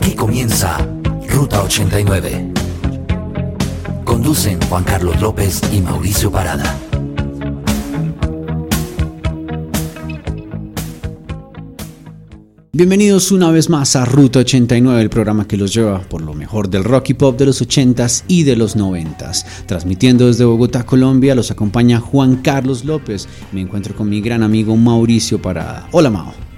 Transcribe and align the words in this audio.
Aquí 0.00 0.14
comienza 0.14 0.78
Ruta 1.28 1.62
89. 1.62 2.52
Conducen 4.02 4.58
Juan 4.62 4.82
Carlos 4.82 5.20
López 5.20 5.60
y 5.74 5.82
Mauricio 5.82 6.32
Parada. 6.32 6.74
Bienvenidos 12.72 13.30
una 13.30 13.50
vez 13.50 13.68
más 13.68 13.94
a 13.94 14.06
Ruta 14.06 14.38
89, 14.38 15.02
el 15.02 15.10
programa 15.10 15.46
que 15.46 15.58
los 15.58 15.74
lleva 15.74 16.00
por 16.00 16.22
lo 16.22 16.32
mejor 16.32 16.70
del 16.70 16.84
rock 16.84 17.10
y 17.10 17.14
pop 17.14 17.38
de 17.38 17.44
los 17.44 17.60
80s 17.60 18.24
y 18.26 18.44
de 18.44 18.56
los 18.56 18.78
90s. 18.78 19.44
Transmitiendo 19.66 20.28
desde 20.28 20.46
Bogotá, 20.46 20.86
Colombia, 20.86 21.34
los 21.34 21.50
acompaña 21.50 22.00
Juan 22.00 22.36
Carlos 22.36 22.86
López. 22.86 23.28
Me 23.52 23.60
encuentro 23.60 23.94
con 23.94 24.08
mi 24.08 24.22
gran 24.22 24.42
amigo 24.42 24.74
Mauricio 24.76 25.42
Parada. 25.42 25.88
Hola, 25.92 26.08
Mao. 26.08 26.49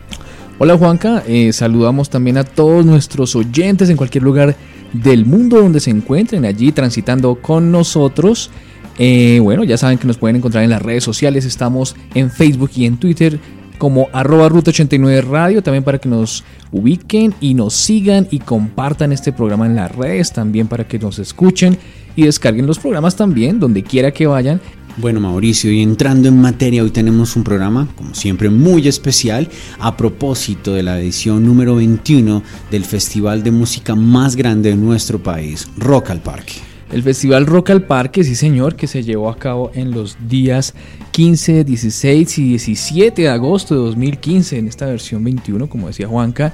Hola, 0.59 0.77
Juanca. 0.77 1.23
Eh, 1.27 1.53
saludamos 1.53 2.09
también 2.11 2.37
a 2.39 2.45
todos 2.45 2.85
nuestros 2.85 3.35
oyentes 3.35 3.91
en 3.91 3.97
cualquier 3.97 4.23
lugar 4.23 4.55
del 4.93 5.25
mundo 5.25 5.61
donde 5.61 5.81
se 5.81 5.91
encuentren 5.91 6.45
allí 6.45 6.73
transitando 6.73 7.35
con 7.37 7.73
nosotros. 7.73 8.51
Eh, 8.99 9.41
bueno, 9.43 9.65
ya 9.65 9.77
saben 9.77 9.99
que 9.99 10.07
nos 10.07 10.19
pueden 10.19 10.37
encontrar 10.37 10.63
en 10.63 10.71
las 10.71 10.83
redes 10.83 11.03
sociales. 11.03 11.45
Estamos 11.45 11.97
en 12.15 12.31
Facebook 12.31 12.71
y 12.77 12.87
en 12.87 12.99
Twitter 12.99 13.41
como 13.79 14.09
arroba 14.13 14.49
ruta 14.49 14.71
89 14.71 15.23
radio, 15.23 15.61
también 15.61 15.83
para 15.83 15.99
que 15.99 16.09
nos 16.09 16.45
ubiquen 16.71 17.35
y 17.41 17.55
nos 17.55 17.75
sigan 17.75 18.29
y 18.31 18.39
compartan 18.39 19.11
este 19.11 19.33
programa 19.33 19.67
en 19.67 19.75
las 19.75 19.93
redes, 19.93 20.33
también 20.33 20.69
para 20.69 20.87
que 20.87 21.01
nos 21.01 21.19
escuchen 21.19 21.77
y 22.15 22.23
descarguen 22.23 22.67
los 22.67 22.79
programas 22.79 23.17
también, 23.17 23.59
donde 23.59 23.83
quiera 23.83 24.13
que 24.13 24.29
vayan. 24.29 24.61
Bueno 24.99 25.21
Mauricio, 25.21 25.73
y 25.73 25.81
entrando 25.81 26.29
en 26.29 26.39
materia, 26.39 26.83
hoy 26.83 26.91
tenemos 26.91 27.35
un 27.35 27.45
programa, 27.45 27.89
como 27.97 28.15
siempre, 28.15 28.51
muy 28.51 28.87
especial 28.87 29.49
a 29.79 29.97
propósito 29.97 30.75
de 30.75 30.83
la 30.83 31.01
edición 31.01 31.47
número 31.47 31.77
21 31.77 32.43
del 32.71 32.85
festival 32.85 33.43
de 33.43 33.53
música 33.53 33.95
más 33.95 34.37
grande 34.37 34.69
de 34.69 34.77
nuestro 34.77 35.23
país, 35.23 35.67
Rock 35.79 36.11
al 36.11 36.21
Parque. 36.21 36.55
El 36.93 37.03
Festival 37.03 37.47
Rock 37.47 37.71
al 37.71 37.87
Parque, 37.87 38.23
sí 38.23 38.35
señor, 38.35 38.77
que 38.77 38.87
se 38.87 39.03
llevó 39.03 39.31
a 39.31 39.39
cabo 39.39 39.71
en 39.73 39.93
los 39.93 40.19
días 40.29 40.75
15, 41.13 41.65
16 41.65 42.39
y 42.39 42.49
17 42.51 43.23
de 43.23 43.29
agosto 43.31 43.75
de 43.75 43.81
2015, 43.81 44.59
en 44.59 44.69
esta 44.69 44.85
versión 44.85 45.25
21, 45.25 45.71
como 45.71 45.87
decía 45.87 46.07
Juanca, 46.07 46.53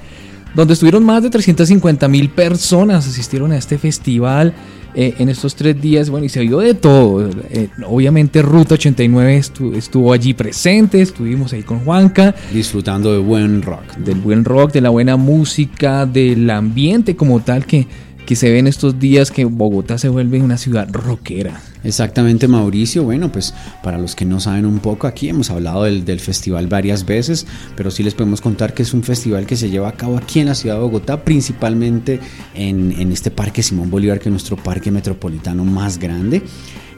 donde 0.55 0.75
estuvieron 0.75 1.05
más 1.05 1.23
de 1.23 1.31
350 1.31 2.09
mil 2.09 2.31
personas, 2.31 3.07
asistieron 3.07 3.53
a 3.53 3.57
este 3.57 3.79
festival 3.79 4.55
eh, 4.95 5.15
en 5.19 5.29
estos 5.29 5.55
tres 5.55 5.81
días, 5.81 6.11
bueno, 6.11 6.27
y 6.27 6.29
se 6.29 6.41
vio 6.41 6.59
de 6.59 6.75
todo. 6.75 7.29
Eh, 7.51 7.69
obviamente 7.87 8.43
Ruta 8.43 8.75
89 8.75 9.43
estuvo 9.75 10.13
allí 10.13 10.35
presente, 10.35 11.01
estuvimos 11.01 11.53
ahí 11.53 11.63
con 11.63 11.81
Juanca. 11.81 12.35
Disfrutando 12.53 13.13
de 13.13 13.19
buen 13.19 13.63
rock. 13.63 13.97
Del 13.99 14.19
buen 14.21 14.45
rock, 14.45 14.73
de 14.73 14.81
la 14.81 14.91
buena 14.91 15.17
música, 15.17 16.07
del 16.07 16.49
ambiente 16.51 17.17
como 17.17 17.41
tal 17.41 17.67
que 17.67 17.87
que 18.29 18.37
se 18.37 18.51
ve 18.51 18.59
en 18.59 18.67
estos 18.67 18.99
días 18.99 19.31
que 19.31 19.47
Bogotá 19.47 19.97
se 19.97 20.11
vuelve 20.11 20.39
una 20.39 20.59
ciudad 20.59 20.87
rockera. 20.93 21.63
Exactamente, 21.85 22.49
Mauricio. 22.49 23.05
Bueno, 23.05 23.31
pues 23.31 23.55
para 23.83 23.99
los 23.99 24.15
que 24.17 24.25
no 24.25 24.41
saben 24.41 24.67
un 24.67 24.81
poco, 24.81 25.07
aquí 25.07 25.29
hemos 25.29 25.51
hablado 25.51 25.85
del, 25.85 26.21
festival 26.21 26.67
varias 26.67 27.07
veces, 27.07 27.47
pero 27.77 27.91
sí 27.91 28.03
les 28.03 28.15
podemos 28.15 28.41
contar 28.41 28.75
que 28.75 28.83
es 28.83 28.93
un 28.93 29.03
festival 29.03 29.47
que 29.47 29.57
se 29.57 29.71
lleva 29.71 29.89
a 29.89 29.93
cabo 29.93 30.17
aquí 30.17 30.41
en 30.41 30.47
la 30.47 30.55
ciudad 30.55 30.77
de 30.77 30.83
Bogotá, 30.83 31.25
principalmente 31.25 32.21
en, 32.55 33.13
este 33.13 33.31
Parque 33.31 33.63
Simón 33.63 33.91
Bolívar, 33.91 34.19
que 34.19 34.29
es 34.29 34.33
nuestro 34.33 34.57
parque 34.57 34.91
metropolitano 34.91 35.65
más 35.65 35.99
grande 35.99 36.43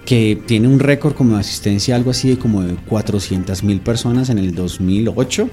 que 0.07 0.41
tiene 0.47 0.67
un 0.67 0.81
récord 0.81 1.15
como 1.15 1.37
asistencia, 1.37 1.95
algo 1.95 2.11
así 2.11 2.31
de 2.31 2.39
como 2.39 2.63
de 2.63 2.75
400 2.75 3.63
mil 3.63 3.81
personas 3.81 4.31
en 4.31 4.39
el 4.39 4.55
2008 4.55 5.49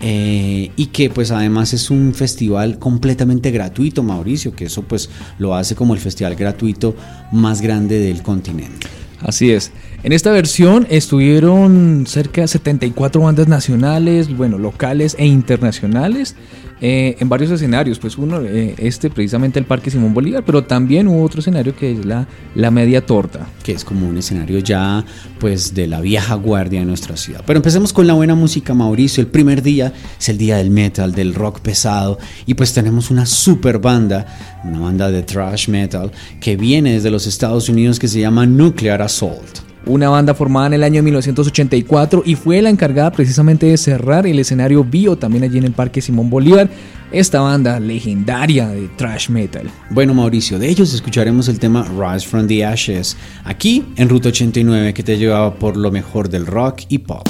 eh, 0.00 0.70
y 0.76 0.86
que 0.86 1.10
pues 1.10 1.30
además 1.30 1.74
es 1.74 1.90
un 1.90 2.14
festival 2.14 2.78
completamente 2.78 3.50
gratuito, 3.50 4.02
Mauricio, 4.02 4.54
que 4.54 4.66
eso 4.66 4.82
pues 4.82 5.10
lo 5.38 5.54
hace 5.54 5.74
como 5.74 5.94
el 5.94 6.00
festival 6.00 6.36
gratuito 6.36 6.94
más 7.32 7.60
grande 7.60 7.98
del 7.98 8.22
continente. 8.22 8.86
Así 9.20 9.50
es. 9.50 9.72
En 10.04 10.12
esta 10.12 10.30
versión 10.30 10.86
estuvieron 10.90 12.04
cerca 12.06 12.42
de 12.42 12.48
74 12.48 13.20
bandas 13.20 13.48
nacionales, 13.48 14.34
bueno, 14.36 14.58
locales 14.58 15.16
e 15.18 15.26
internacionales. 15.26 16.36
Eh, 16.80 17.16
en 17.18 17.28
varios 17.28 17.50
escenarios, 17.50 17.98
pues 17.98 18.16
uno, 18.18 18.40
eh, 18.40 18.74
este 18.78 19.10
precisamente 19.10 19.58
el 19.58 19.64
Parque 19.64 19.90
Simón 19.90 20.14
Bolívar, 20.14 20.44
pero 20.44 20.64
también 20.64 21.08
hubo 21.08 21.22
otro 21.22 21.40
escenario 21.40 21.74
que 21.74 21.92
es 21.92 22.04
la, 22.04 22.26
la 22.54 22.70
Media 22.70 23.04
Torta. 23.04 23.46
Que 23.62 23.72
es 23.72 23.84
como 23.84 24.08
un 24.08 24.16
escenario 24.18 24.58
ya 24.60 25.04
pues 25.40 25.74
de 25.74 25.86
la 25.86 26.00
vieja 26.00 26.34
guardia 26.34 26.80
de 26.80 26.86
nuestra 26.86 27.16
ciudad. 27.16 27.42
Pero 27.46 27.58
empecemos 27.58 27.92
con 27.92 28.06
la 28.06 28.14
buena 28.14 28.34
música, 28.34 28.74
Mauricio. 28.74 29.20
El 29.20 29.26
primer 29.26 29.62
día 29.62 29.92
es 30.18 30.28
el 30.28 30.38
día 30.38 30.58
del 30.58 30.70
metal, 30.70 31.12
del 31.12 31.34
rock 31.34 31.60
pesado, 31.60 32.18
y 32.46 32.54
pues 32.54 32.72
tenemos 32.72 33.10
una 33.10 33.26
super 33.26 33.78
banda, 33.78 34.26
una 34.64 34.80
banda 34.80 35.10
de 35.10 35.22
thrash 35.22 35.68
metal, 35.68 36.12
que 36.40 36.56
viene 36.56 36.92
desde 36.92 37.10
los 37.10 37.26
Estados 37.26 37.68
Unidos 37.68 37.98
que 37.98 38.08
se 38.08 38.20
llama 38.20 38.46
Nuclear 38.46 39.02
Assault 39.02 39.68
una 39.88 40.08
banda 40.08 40.34
formada 40.34 40.68
en 40.68 40.74
el 40.74 40.84
año 40.84 41.02
1984 41.02 42.22
y 42.24 42.34
fue 42.34 42.62
la 42.62 42.70
encargada 42.70 43.10
precisamente 43.10 43.66
de 43.66 43.76
cerrar 43.76 44.26
el 44.26 44.38
escenario 44.38 44.84
Bio 44.84 45.16
también 45.16 45.44
allí 45.44 45.58
en 45.58 45.64
el 45.64 45.72
Parque 45.72 46.00
Simón 46.00 46.30
Bolívar, 46.30 46.68
esta 47.10 47.40
banda 47.40 47.80
legendaria 47.80 48.68
de 48.68 48.88
thrash 48.96 49.30
metal. 49.30 49.70
Bueno 49.90 50.14
Mauricio, 50.14 50.58
de 50.58 50.68
ellos 50.68 50.92
escucharemos 50.94 51.48
el 51.48 51.58
tema 51.58 51.84
Rise 51.84 52.26
from 52.26 52.46
the 52.46 52.64
Ashes, 52.64 53.16
aquí 53.44 53.84
en 53.96 54.08
Ruta 54.08 54.28
89 54.28 54.94
que 54.94 55.02
te 55.02 55.16
llevaba 55.16 55.54
por 55.54 55.76
lo 55.76 55.90
mejor 55.90 56.28
del 56.28 56.46
rock 56.46 56.82
y 56.88 56.98
pop. 56.98 57.26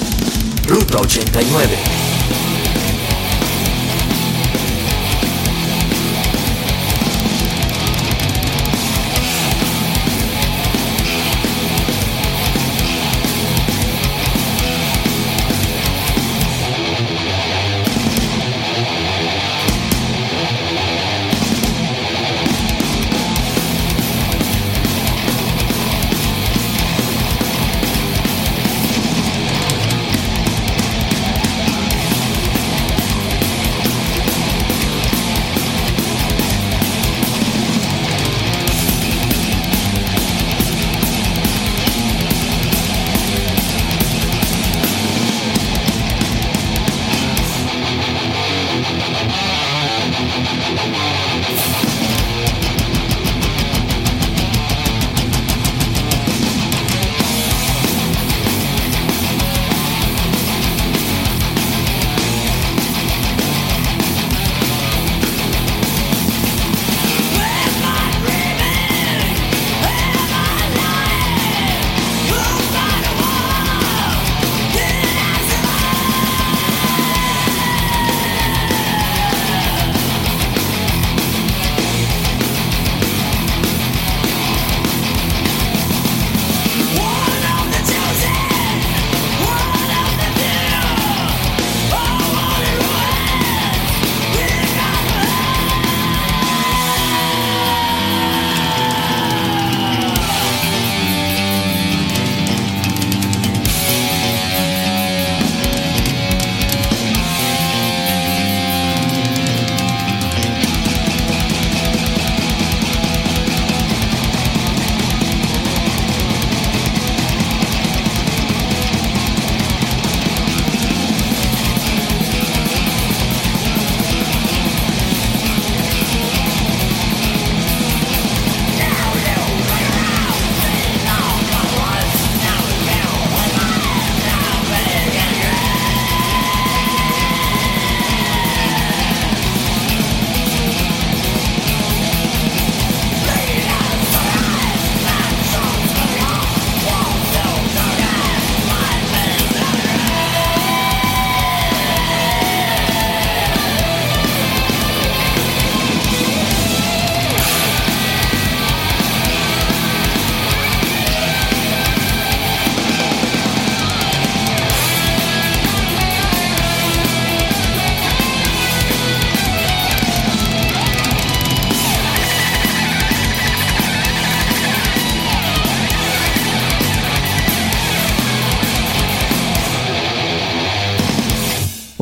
Ruta 0.67 0.99
89. 0.99 2.08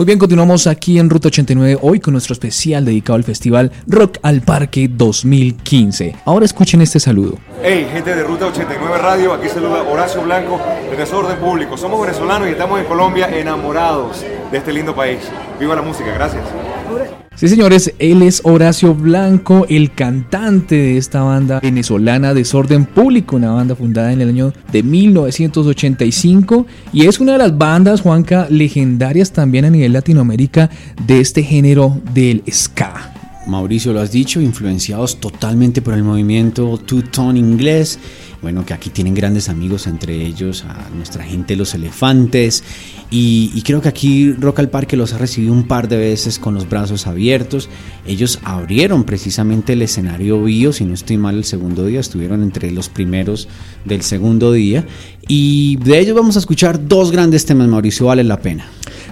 Bien, 0.07 0.21
continuamos 0.21 0.69
aquí 0.69 1.01
en 1.01 1.11
Ruta 1.11 1.29
89 1.29 1.79
hoy 1.83 1.99
con 1.99 2.13
nuestro 2.13 2.33
especial 2.33 2.85
dedicado 2.85 3.17
al 3.17 3.25
festival 3.25 3.73
Rock 3.89 4.19
al 4.23 4.41
Parque 4.41 4.89
2015. 4.89 6.15
Ahora 6.25 6.45
escuchen 6.45 6.81
este 6.81 7.01
saludo. 7.01 7.39
Hey, 7.61 7.89
gente 7.93 8.15
de 8.15 8.23
Ruta 8.23 8.47
89 8.47 8.99
Radio, 8.99 9.33
aquí 9.33 9.49
saluda 9.49 9.83
Horacio 9.83 10.23
Blanco 10.23 10.61
de 10.89 10.97
Desorden 10.97 11.37
Público. 11.39 11.77
Somos 11.77 12.01
venezolanos 12.01 12.47
y 12.49 12.53
estamos 12.53 12.79
en 12.79 12.87
Colombia 12.87 13.29
enamorados 13.37 14.25
de 14.53 14.59
este 14.59 14.73
lindo 14.73 14.95
país. 14.95 15.19
Viva 15.59 15.75
la 15.75 15.83
música, 15.83 16.13
gracias. 16.13 16.45
Sí, 17.37 17.49
señores, 17.49 17.93
él 17.99 18.23
es 18.23 18.41
Horacio 18.45 18.95
Blanco, 18.95 19.67
el 19.69 19.93
cantante 19.93 20.75
de 20.75 20.97
esta 20.97 21.21
banda 21.21 21.61
venezolana 21.61 22.33
Desorden 22.33 22.87
Público, 22.87 23.37
una 23.37 23.51
banda 23.51 23.77
fundada 23.77 24.11
en 24.11 24.23
el 24.23 24.31
año 24.31 24.55
de 24.73 24.83
1985 24.83 26.67
y 26.95 27.05
es 27.05 27.21
una 27.21 27.33
de 27.33 27.39
las 27.39 27.59
bandas, 27.59 28.01
Juanca, 28.01 28.47
legendarias 28.49 29.33
también 29.33 29.67
a 29.67 29.71
nivel 29.71 29.93
Latinoamérica 29.93 30.71
de 31.07 31.21
este 31.21 31.43
género 31.43 32.01
del 32.15 32.43
ska. 32.51 33.13
Mauricio 33.47 33.93
lo 33.93 34.01
has 34.01 34.11
dicho, 34.11 34.41
influenciados 34.41 35.21
totalmente 35.21 35.83
por 35.83 35.93
el 35.93 36.03
movimiento 36.03 36.79
two-tone 36.79 37.39
inglés. 37.39 37.99
Bueno, 38.43 38.67
que 38.67 38.75
aquí 38.75 38.91
tienen 38.91 39.15
grandes 39.15 39.49
amigos, 39.49 39.87
entre 39.87 40.25
ellos 40.25 40.65
a 40.69 40.89
nuestra 40.95 41.23
gente 41.23 41.55
Los 41.55 41.75
Elefantes. 41.75 42.65
Y, 43.11 43.63
creo 43.63 43.81
que 43.81 43.89
aquí 43.89 44.33
Rock 44.33 44.59
al 44.59 44.69
Parque 44.69 44.97
los 44.97 45.13
ha 45.13 45.19
recibido 45.19 45.53
un 45.53 45.69
par 45.69 45.89
de 45.89 45.97
veces 45.97 46.39
con 46.39 46.55
los 46.55 46.69
brazos 46.69 47.07
abiertos. 47.07 47.69
Ellos 48.05 48.41
abrieron 48.43 49.05
precisamente 49.05 49.75
el 49.75 49.83
escenario 49.83 50.43
Bio, 50.43 50.73
si 50.73 50.85
no 50.85 50.95
estoy 50.95 51.17
mal, 51.17 51.37
el 51.37 51.45
segundo 51.45 51.87
día. 51.87 52.01
Estuvieron 52.01 52.43
entre 52.43 52.71
los 52.73 52.89
primeros 52.89 53.49
del 53.85 54.03
segundo 54.03 54.51
día. 54.53 54.85
Y 55.29 55.77
de 55.77 56.01
ellos 56.01 56.17
vamos 56.17 56.37
a 56.37 56.41
escuchar 56.41 56.89
dos 56.89 57.13
grandes 57.13 57.47
temas, 57.47 57.69
Mauricio, 57.69 58.07
vale 58.07 58.25
la 58.25 58.41
pena. 58.41 58.67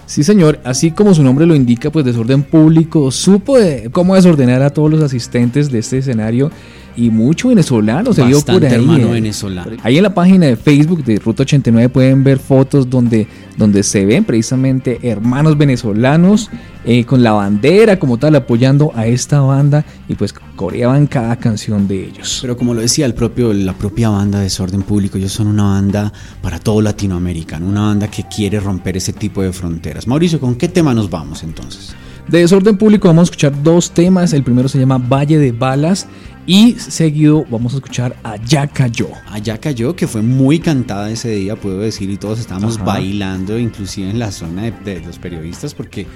Sí, 0.06 0.22
señor, 0.22 0.60
así 0.64 0.90
como 0.90 1.14
su 1.14 1.22
nombre 1.22 1.46
lo 1.46 1.54
indica, 1.54 1.90
pues 1.90 2.04
desorden 2.04 2.42
público, 2.42 3.10
supo 3.10 3.56
cómo 3.90 4.14
desordenar 4.14 4.62
a 4.62 4.70
todos 4.70 4.90
los 4.90 5.02
asistentes 5.02 5.70
de 5.70 5.78
este 5.78 5.98
escenario 5.98 6.50
y 6.96 7.10
mucho 7.10 7.48
venezolano 7.48 8.12
se 8.12 8.24
vio 8.24 8.40
por 8.40 8.64
ahí. 8.64 8.72
hermano 8.72 9.08
eh. 9.08 9.12
venezolano. 9.12 9.76
Ahí 9.82 9.96
en 9.96 10.02
la 10.02 10.14
página 10.14 10.46
de 10.46 10.56
Facebook 10.56 11.04
de 11.04 11.16
Ruta 11.18 11.42
89 11.42 11.88
pueden 11.88 12.24
ver 12.24 12.38
fotos 12.38 12.88
donde, 12.88 13.26
donde 13.56 13.82
se 13.82 14.04
ven 14.04 14.24
precisamente 14.24 14.98
hermanos 15.02 15.58
venezolanos 15.58 16.50
eh, 16.84 17.04
con 17.04 17.22
la 17.22 17.32
bandera 17.32 17.98
como 17.98 18.18
tal 18.18 18.36
apoyando 18.36 18.92
a 18.94 19.06
esta 19.06 19.40
banda 19.40 19.84
y 20.08 20.14
pues 20.14 20.34
coreaban 20.56 21.06
cada 21.06 21.36
canción 21.36 21.88
de 21.88 22.04
ellos. 22.04 22.38
Pero 22.42 22.56
como 22.56 22.74
lo 22.74 22.80
decía 22.80 23.06
el 23.06 23.14
propio, 23.14 23.52
la 23.52 23.72
propia 23.72 24.10
banda 24.10 24.38
de 24.38 24.44
Desorden 24.44 24.82
Público, 24.82 25.18
ellos 25.18 25.32
son 25.32 25.46
una 25.46 25.64
banda 25.64 26.12
para 26.42 26.58
todo 26.58 26.80
Latinoamérica, 26.80 27.56
una 27.56 27.82
banda 27.82 28.08
que 28.08 28.24
quiere 28.24 28.60
romper 28.60 28.96
ese 28.96 29.12
tipo 29.12 29.42
de 29.42 29.52
fronteras. 29.52 30.06
Mauricio, 30.06 30.38
¿con 30.38 30.56
qué 30.56 30.68
tema 30.68 30.94
nos 30.94 31.10
vamos 31.10 31.42
entonces? 31.42 31.94
De 32.28 32.38
Desorden 32.38 32.78
Público 32.78 33.08
vamos 33.08 33.22
a 33.22 33.24
escuchar 33.24 33.62
dos 33.62 33.90
temas. 33.90 34.32
El 34.32 34.42
primero 34.42 34.68
se 34.68 34.78
llama 34.78 34.98
Valle 34.98 35.38
de 35.38 35.52
Balas 35.52 36.06
y 36.46 36.72
seguido 36.74 37.44
vamos 37.50 37.74
a 37.74 37.76
escuchar 37.76 38.16
Allá 38.22 38.66
cayó. 38.66 39.08
Allá 39.28 39.58
cayó, 39.58 39.94
que 39.94 40.06
fue 40.06 40.22
muy 40.22 40.58
cantada 40.58 41.10
ese 41.10 41.30
día, 41.30 41.56
puedo 41.56 41.80
decir, 41.80 42.10
y 42.10 42.16
todos 42.16 42.38
estábamos 42.40 42.82
bailando, 42.82 43.58
inclusive 43.58 44.10
en 44.10 44.18
la 44.18 44.30
zona 44.30 44.70
de, 44.70 45.00
los 45.00 45.18
periodistas, 45.18 45.74
porque 45.74 46.06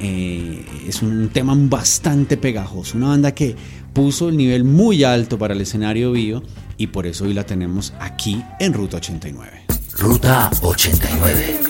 eh, 0.00 0.64
es 0.86 1.02
un 1.02 1.28
tema 1.30 1.54
bastante 1.56 2.36
pegajoso. 2.36 2.98
Una 2.98 3.08
banda 3.08 3.32
que 3.32 3.56
puso 3.92 4.28
el 4.28 4.36
nivel 4.36 4.64
muy 4.64 5.02
alto 5.04 5.38
para 5.38 5.54
el 5.54 5.60
escenario 5.60 6.12
vivo 6.12 6.42
y 6.76 6.88
por 6.88 7.06
eso 7.06 7.24
hoy 7.24 7.34
la 7.34 7.44
tenemos 7.44 7.92
aquí 7.98 8.42
en 8.60 8.74
Ruta 8.74 8.98
89. 8.98 9.64
Ruta 9.98 10.50
89. 10.62 11.60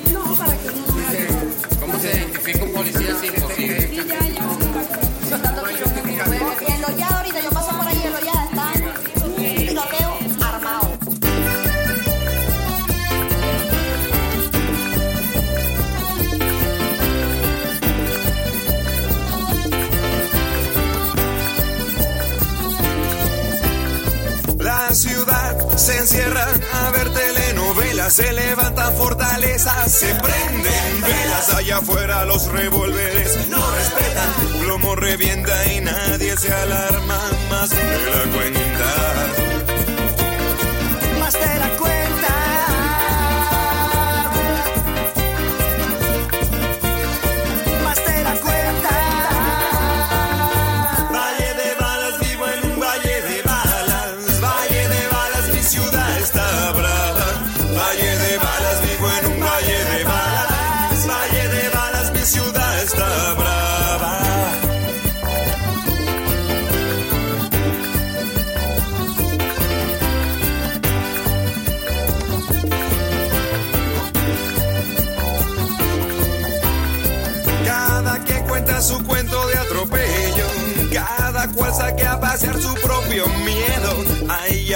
se 3.20 3.37
encierran 25.96 26.60
a 26.72 26.90
ver 26.90 27.10
telenovelas, 27.10 28.12
se 28.12 28.32
levantan 28.32 28.94
fortalezas, 28.94 29.90
se 29.92 30.14
prenden 30.14 31.00
velas. 31.00 31.54
Allá 31.54 31.78
afuera 31.78 32.24
los 32.24 32.46
revólveres, 32.46 33.48
no 33.48 33.58
respetan, 33.70 34.60
plomo 34.60 34.96
revienta 34.96 35.72
y 35.72 35.80
nadie 35.80 36.36
se 36.36 36.52
alarma 36.52 37.20
más 37.50 37.70
de 37.70 37.76
la 37.76 38.36
cuenta. 38.36 39.47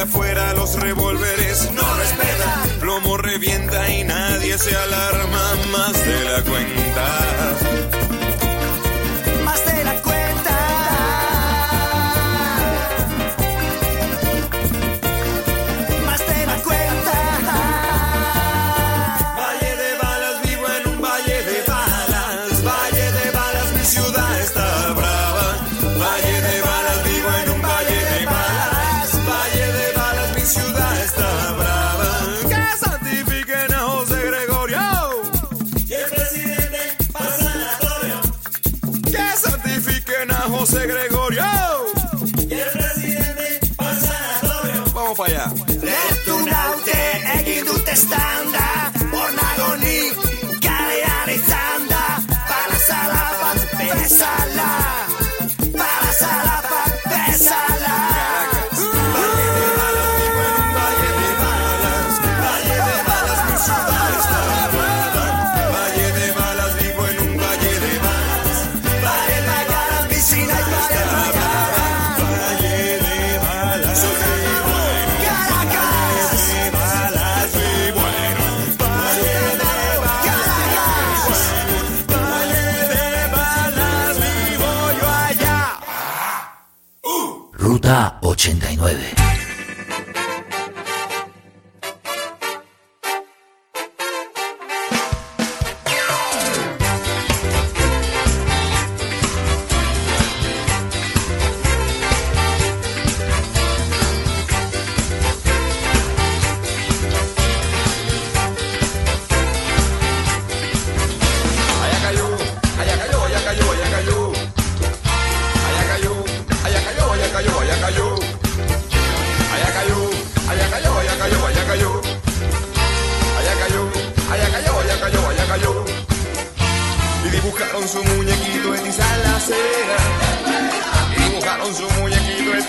Afuera 0.03 0.53
los 0.55 0.81
revólveres 0.81 1.71
no 1.73 1.83
respetan, 1.97 2.81
plomo 2.81 3.17
revienta 3.17 3.89
y 3.89 4.05
nadie 4.05 4.59
se 4.59 4.75
alarma 4.75 5.55
más 5.71 5.93
de 6.05 6.25
la 6.25 6.43
cuenta. 6.43 8.02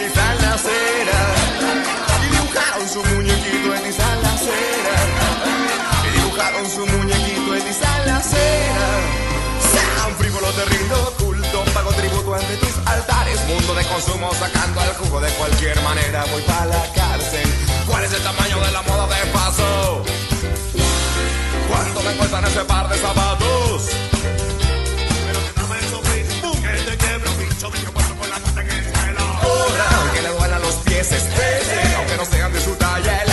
en 0.05 0.41
la 0.41 0.53
acera. 0.53 1.19
Y 2.24 2.36
dibujaron 2.36 2.89
su 2.89 3.03
muñequito 3.03 3.75
en 3.75 3.86
está 3.86 4.15
la 4.17 4.33
acera. 4.33 4.95
Y 6.05 6.17
dibujaron 6.17 6.69
su 6.69 6.86
muñequito 6.86 7.55
en 7.55 7.67
está 7.67 7.98
en 8.00 8.07
la 8.07 8.17
acera. 8.17 8.88
Sean 9.72 10.15
frívolos 10.17 10.55
de 10.57 10.65
rindo 10.65 11.13
culto, 11.19 11.63
pago 11.74 11.91
tributo 11.93 12.36
ante 12.36 12.57
tus 12.57 12.75
altares. 12.86 13.39
Mundo 13.48 13.75
de 13.75 13.86
consumo 13.86 14.31
sacando 14.33 14.81
al 14.81 14.93
jugo 14.95 15.22
de 15.22 15.29
cualquier 15.31 15.81
manera. 15.81 16.25
Voy 16.31 16.41
para 16.43 16.65
la 16.65 16.83
cárcel. 16.93 17.48
¿Cuál 17.88 18.03
es 18.03 18.13
el 18.13 18.24
tamaño 18.24 18.60
de 18.60 18.72
la 18.72 18.81
moda 18.81 19.07
de 19.07 19.25
paso? 19.31 20.03
¿Cuánto 21.69 22.01
me 22.03 22.13
cuestan 22.15 22.45
ese 22.45 22.63
par 22.65 22.89
de 22.89 22.98
zapatos? 22.98 23.89
Aunque 29.91 30.21
le 30.21 30.29
duelan 30.29 30.61
los 30.61 30.75
pies, 30.85 31.09
aunque 31.97 32.17
no 32.17 32.25
sean 32.25 32.53
de 32.53 32.61
su 32.61 32.75
talla, 32.75 33.23
el 33.23 33.32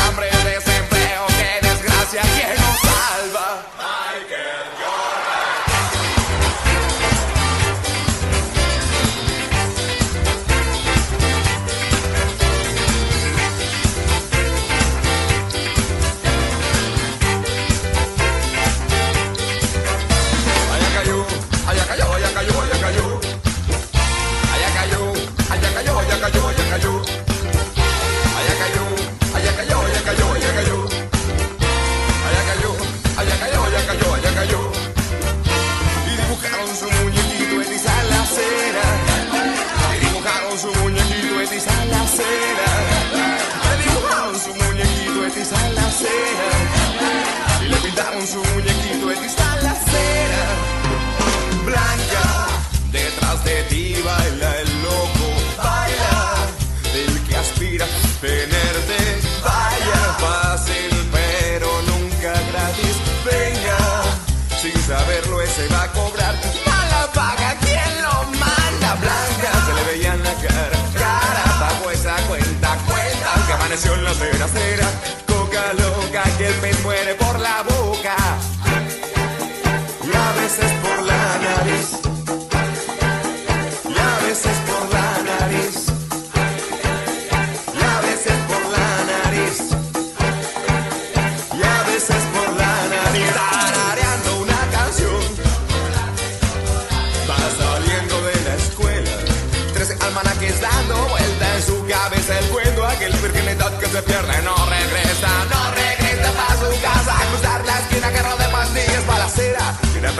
se 65.60 65.68
va 65.74 65.82
a 65.82 65.92
cobrar. 65.92 66.34
Mala 66.66 67.06
paga, 67.12 67.54
¿quién 67.60 68.02
lo 68.02 68.14
manda? 68.38 68.94
Blanca 69.02 69.50
se 69.66 69.72
le 69.74 69.82
veía 69.90 70.14
en 70.14 70.22
la 70.24 70.34
cara, 70.34 70.78
cara, 70.94 71.44
pagó 71.60 71.90
esa 71.90 72.16
cuenta, 72.28 72.78
cuenta, 72.88 73.30
que 73.46 73.52
amaneció 73.52 73.94
en 73.94 74.04
la 74.04 74.14
cera, 74.14 74.48
cera. 74.48 74.89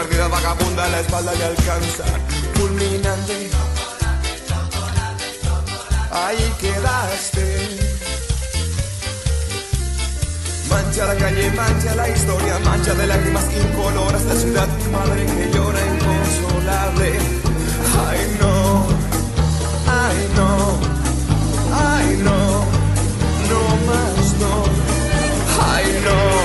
perdida 0.01 0.27
vagabunda 0.27 0.87
la 0.89 0.99
espalda 0.99 1.31
le 1.33 1.45
alcanza. 1.45 2.03
Fulminante. 2.55 3.49
Ahí 6.11 6.53
quedaste. 6.59 7.45
Mancha 10.69 11.05
la 11.05 11.15
calle, 11.15 11.51
mancha 11.51 11.95
la 11.95 12.09
historia, 12.09 12.59
mancha 12.59 12.93
de 12.93 13.07
lágrimas 13.07 13.45
incoloras 13.53 14.23
la 14.23 14.35
ciudad, 14.35 14.67
madre 14.91 15.25
que 15.25 15.51
llora 15.53 15.81
inconsolable. 15.93 17.09
Ay 18.09 18.21
no, 18.41 18.85
ay 20.01 20.19
no, 20.37 20.49
ay 21.89 22.07
no, 22.27 22.39
no 23.49 23.61
más 23.87 24.25
no, 24.41 24.53
ay 25.73 26.01
no. 26.05 26.40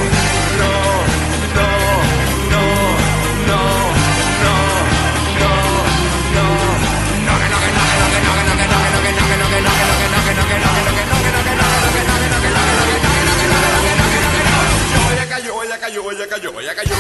Cayó, 15.97 16.13
ya 16.13 16.29
cayó, 16.29 16.61
ya 16.61 16.75
cayó, 16.75 16.91
cayó. 16.91 16.97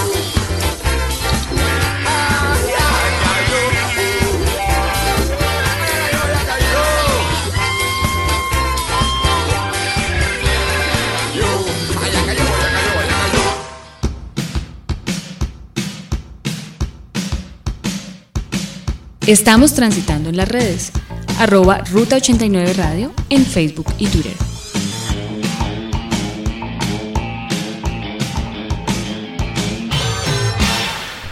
Estamos 19.27 19.75
transitando 19.75 20.31
en 20.31 20.37
las 20.37 20.49
redes. 20.49 20.93
Arroba 21.41 21.79
Ruta 21.91 22.17
89 22.17 22.73
Radio 22.75 23.13
en 23.29 23.45
Facebook 23.45 23.93
y 23.99 24.07
Twitter. 24.07 24.46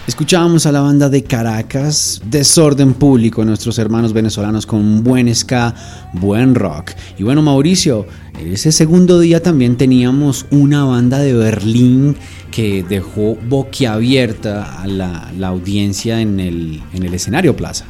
Escuchábamos 0.07 0.67
a 0.67 0.73
la 0.73 0.83
banda 0.83 1.09
de 1.09 1.25
Caracas, 1.25 2.21
Desorden 2.27 2.93
Público, 2.93 3.43
nuestros 3.43 3.79
hermanos 3.79 4.13
venezolanos 4.13 4.67
con 4.67 5.03
buen 5.03 5.35
ska, 5.35 5.75
buen 6.13 6.55
rock. 6.55 6.91
Y 7.17 7.23
bueno, 7.23 7.41
Mauricio, 7.41 8.07
ese 8.39 8.71
segundo 8.71 9.19
día 9.19 9.43
también 9.43 9.77
teníamos 9.77 10.45
una 10.51 10.85
banda 10.85 11.21
de 11.21 11.33
Berlín 11.33 12.17
que 12.51 12.83
dejó 12.87 13.37
boquiabierta 13.49 14.83
a 14.83 14.87
la, 14.87 15.33
la 15.39 15.49
audiencia 15.49 16.21
en 16.21 16.39
el, 16.39 16.83
en 16.93 17.03
el 17.03 17.15
escenario 17.15 17.57
Plaza. 17.57 17.87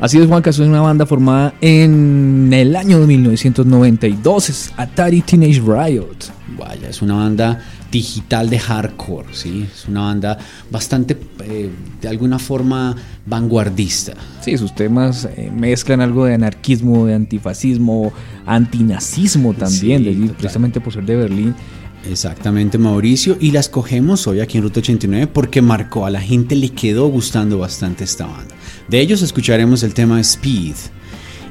Así 0.00 0.18
es, 0.18 0.26
Juanca, 0.26 0.50
es 0.50 0.58
una 0.58 0.80
banda 0.80 1.06
formada 1.06 1.54
en 1.60 2.50
el 2.52 2.74
año 2.74 2.98
de 2.98 3.06
1992, 3.06 4.50
es 4.50 4.72
Atari 4.76 5.20
Teenage 5.20 5.60
Riot. 5.60 6.24
Vaya, 6.58 6.88
es 6.88 7.00
una 7.02 7.14
banda 7.14 7.60
digital 7.92 8.50
de 8.50 8.58
hardcore, 8.58 9.28
¿sí? 9.32 9.68
Es 9.72 9.86
una 9.86 10.00
banda 10.00 10.38
bastante, 10.70 11.16
eh, 11.44 11.70
de 12.00 12.08
alguna 12.08 12.40
forma, 12.40 12.96
vanguardista. 13.26 14.14
Sí, 14.40 14.56
sus 14.58 14.74
temas 14.74 15.28
eh, 15.36 15.52
mezclan 15.54 16.00
algo 16.00 16.24
de 16.24 16.34
anarquismo, 16.34 17.06
de 17.06 17.14
antifascismo, 17.14 18.12
antinazismo 18.46 19.54
también, 19.54 19.98
Sí, 20.02 20.04
de- 20.04 20.14
total. 20.22 20.36
precisamente 20.36 20.80
por 20.80 20.92
ser 20.92 21.04
de 21.04 21.16
Berlín. 21.16 21.54
Exactamente, 22.10 22.78
Mauricio. 22.78 23.36
Y 23.40 23.52
las 23.52 23.68
cogemos 23.68 24.26
hoy 24.26 24.40
aquí 24.40 24.58
en 24.58 24.64
Ruta 24.64 24.80
89 24.80 25.28
porque 25.28 25.62
marcó, 25.62 26.04
a 26.06 26.10
la 26.10 26.20
gente 26.20 26.56
le 26.56 26.70
quedó 26.70 27.06
gustando 27.08 27.58
bastante 27.58 28.02
esta 28.04 28.26
banda. 28.26 28.54
De 28.88 29.00
ellos 29.00 29.22
escucharemos 29.22 29.82
el 29.84 29.94
tema 29.94 30.18
Speed. 30.20 30.74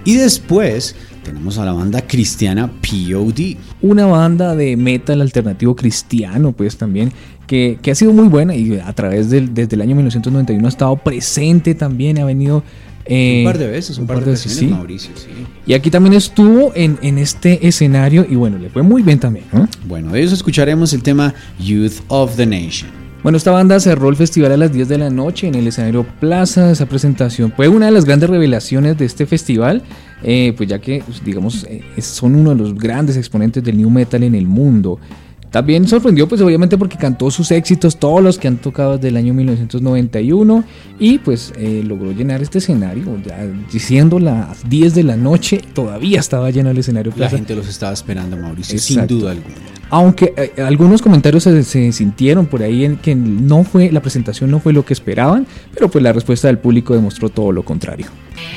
Y 0.04 0.16
después 0.16 0.96
tenemos 1.24 1.58
a 1.58 1.66
la 1.66 1.74
banda 1.74 2.02
cristiana 2.02 2.68
POD. 2.68 3.58
Una 3.82 4.06
banda 4.06 4.56
de 4.56 4.76
metal 4.78 5.22
alternativo 5.22 5.76
cristiano, 5.76 6.52
pues 6.52 6.78
también, 6.78 7.12
que, 7.48 7.80
que 7.82 7.92
ha 7.92 7.96
sido 7.96 8.14
muy 8.14 8.28
buena 8.28 8.56
y 8.56 8.78
a 8.80 8.94
través 8.94 9.30
del, 9.30 9.54
desde 9.54 9.76
el 9.76 9.82
año 9.82 9.96
1991 9.96 10.66
ha 10.66 10.70
estado 10.70 10.96
presente 10.98 11.76
también, 11.76 12.20
ha 12.20 12.26
venido... 12.26 12.64
eh, 13.06 13.40
un 13.40 13.52
par 13.52 13.58
de 13.58 13.68
veces, 13.68 13.98
un, 13.98 14.08
par 14.08 14.24
de 14.24 14.32
veces, 14.32 14.54
sí. 14.54 14.68
Mauricio, 14.68 15.12
sí. 15.16 15.28
Y 15.66 15.74
aquí 15.74 15.90
también 15.90 16.14
estuvo 16.14 16.72
en, 16.76 16.98
en 17.02 17.18
este 17.18 17.68
escenario 17.68 18.26
y 18.30 18.36
bueno, 18.36 18.58
le 18.58 18.70
fue 18.70 18.84
muy 18.84 19.02
bien 19.02 19.20
también. 19.20 19.46
¿no? 19.52 19.68
Bueno, 19.86 20.12
de 20.12 20.20
ellos 20.22 20.34
escucharemos 20.34 20.94
el 20.94 21.04
tema 21.04 21.34
Youth 21.60 22.02
of 22.08 22.36
the 22.36 22.46
Nation. 22.46 22.90
Bueno, 23.24 23.38
esta 23.38 23.52
banda 23.52 23.80
cerró 23.80 24.10
el 24.10 24.16
festival 24.16 24.52
a 24.52 24.58
las 24.58 24.74
10 24.74 24.88
de 24.88 24.98
la 24.98 25.12
noche 25.12 25.48
en 25.48 25.54
el 25.54 25.68
escenario 25.68 26.04
Plaza. 26.20 26.72
Esa 26.72 26.88
presentación 26.88 27.54
fue 27.56 27.68
una 27.68 27.86
de 27.86 27.92
las 27.92 28.06
grandes 28.06 28.28
revelaciones 28.28 28.98
de 28.98 29.06
este 29.06 29.28
festival, 29.28 29.84
eh, 30.24 30.54
pues 30.56 30.70
ya 30.70 30.80
que, 30.80 31.04
pues, 31.06 31.24
digamos, 31.24 31.66
eh, 31.70 31.84
son 32.02 32.36
uno 32.36 32.52
de 32.52 32.56
los 32.56 32.76
grandes 32.76 33.18
exponentes 33.18 33.64
del 33.64 33.78
new 33.78 33.90
metal 33.90 34.24
en 34.24 34.36
el 34.36 34.46
mundo. 34.46 35.00
También 35.52 35.86
sorprendió, 35.86 36.30
pues 36.30 36.40
obviamente 36.40 36.78
porque 36.78 36.98
cantó 36.98 37.30
sus 37.30 37.52
éxitos, 37.52 37.98
todos 37.98 38.24
los 38.24 38.40
que 38.40 38.48
han 38.48 38.56
tocado 38.58 38.96
desde 38.96 39.10
el 39.10 39.18
año 39.18 39.34
1991, 39.34 40.64
y 40.98 41.18
pues 41.18 41.54
eh, 41.58 41.84
logró 41.86 42.14
llenar 42.14 42.42
este 42.42 42.60
escenario. 42.60 43.04
Ya, 43.22 43.46
siendo 43.78 44.18
las 44.18 44.70
10 44.70 44.96
de 44.96 45.04
la 45.04 45.18
noche, 45.18 45.62
todavía 45.74 46.22
estaba 46.22 46.50
lleno 46.52 46.70
el 46.70 46.78
escenario. 46.78 47.12
La 47.18 47.28
pues, 47.28 47.32
gente 47.32 47.54
los 47.54 47.68
estaba 47.68 47.92
esperando, 47.92 48.38
Mauricio, 48.38 48.80
sin 48.80 49.06
duda 49.08 49.32
alguna. 49.32 49.56
Aunque 49.90 50.34
eh, 50.38 50.62
algunos 50.62 51.02
comentarios 51.02 51.44
se, 51.44 51.64
se, 51.66 51.92
sintieron 51.92 52.46
por 52.46 52.64
ahí 52.64 52.86
en 52.86 52.96
que 52.96 53.14
no 53.14 53.66
fue, 53.66 53.92
la 53.92 54.02
presentación 54.02 54.50
no 54.50 54.62
fue 54.62 54.72
lo 54.72 54.86
que 54.86 54.94
esperaban, 54.94 55.46
pero 55.74 55.92
pues 55.92 56.02
la 56.02 56.14
respuesta 56.14 56.48
del 56.48 56.60
público 56.60 56.94
demostró 56.94 57.28
todo 57.28 57.52
lo 57.52 57.66
contrario. 57.66 58.06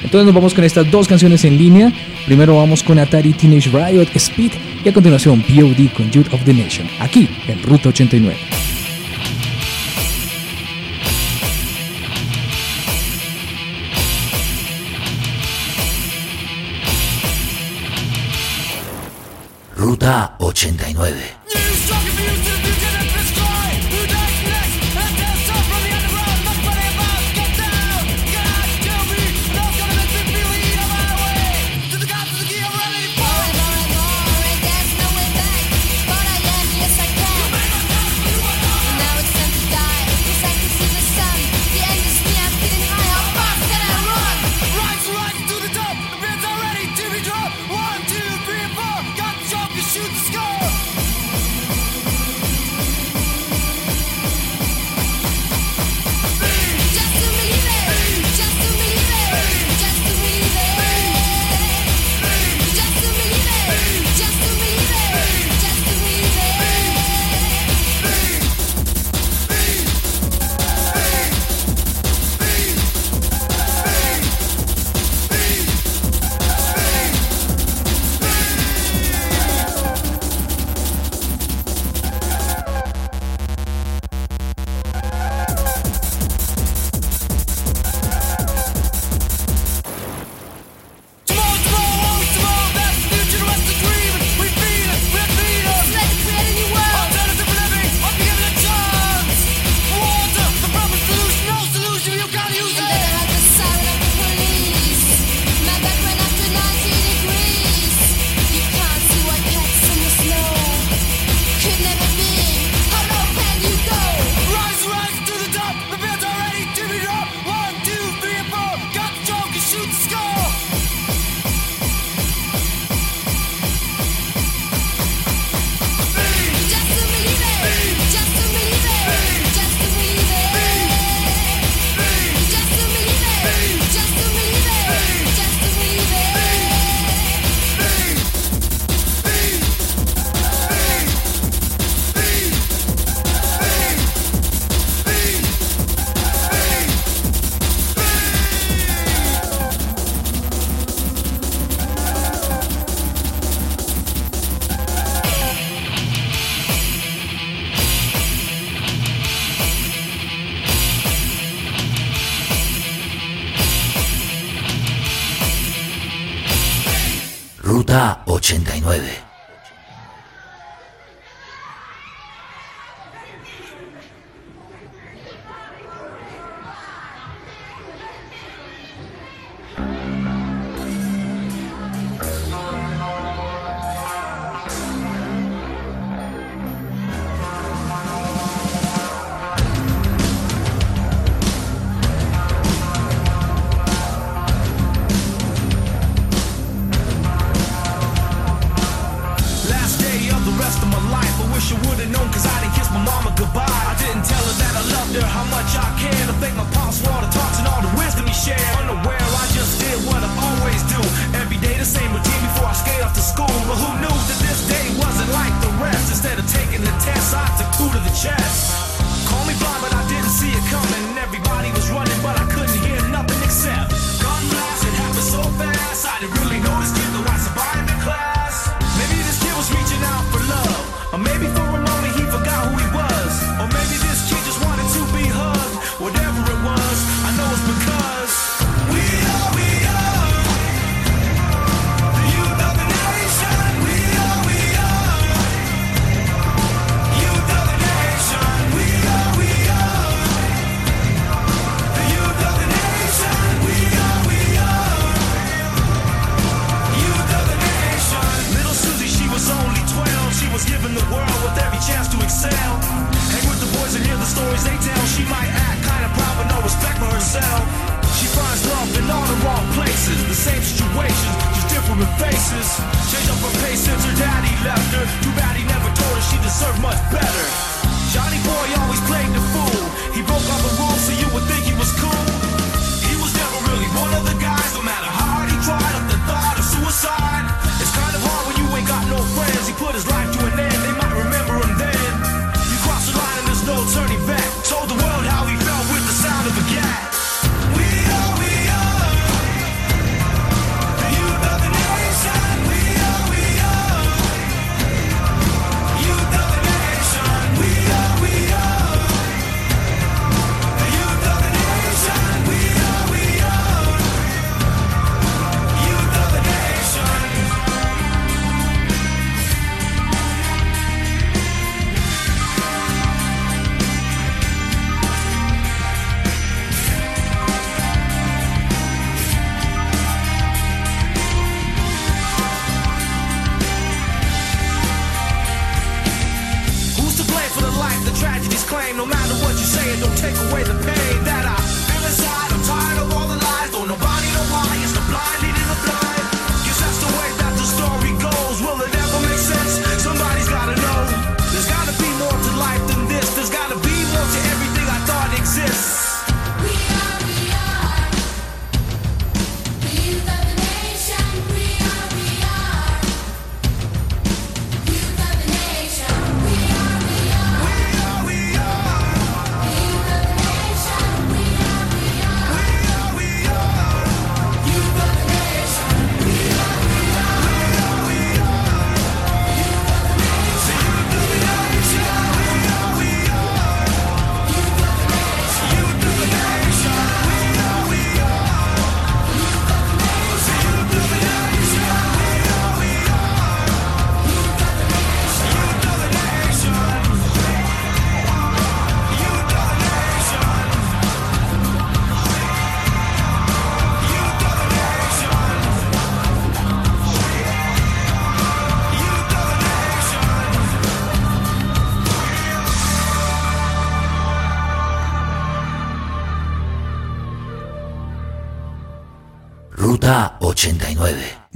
Entonces 0.03 0.27
nos 0.27 0.35
vamos 0.35 0.55
con 0.55 0.65
estas 0.65 0.91
dos 0.91 1.09
canciones 1.09 1.45
en 1.45 1.57
línea. 1.57 1.93
Primero 2.27 2.57
vamos 2.57 2.83
con 2.83 2.99
Atari 2.99 3.33
Teenage 3.33 3.71
Riot 3.71 4.09
Speed 4.15 4.53
y 4.85 4.89
a 4.89 4.93
continuación 4.93 5.43
POD 5.43 5.93
con 5.97 6.11
Youth 6.11 6.33
of 6.33 6.45
the 6.45 6.53
Nation, 6.53 6.89
aquí 7.01 7.29
en 7.47 7.63
Ruta 7.63 7.89
89. 7.89 8.37
Ruta 19.77 20.37
89. 20.39 21.44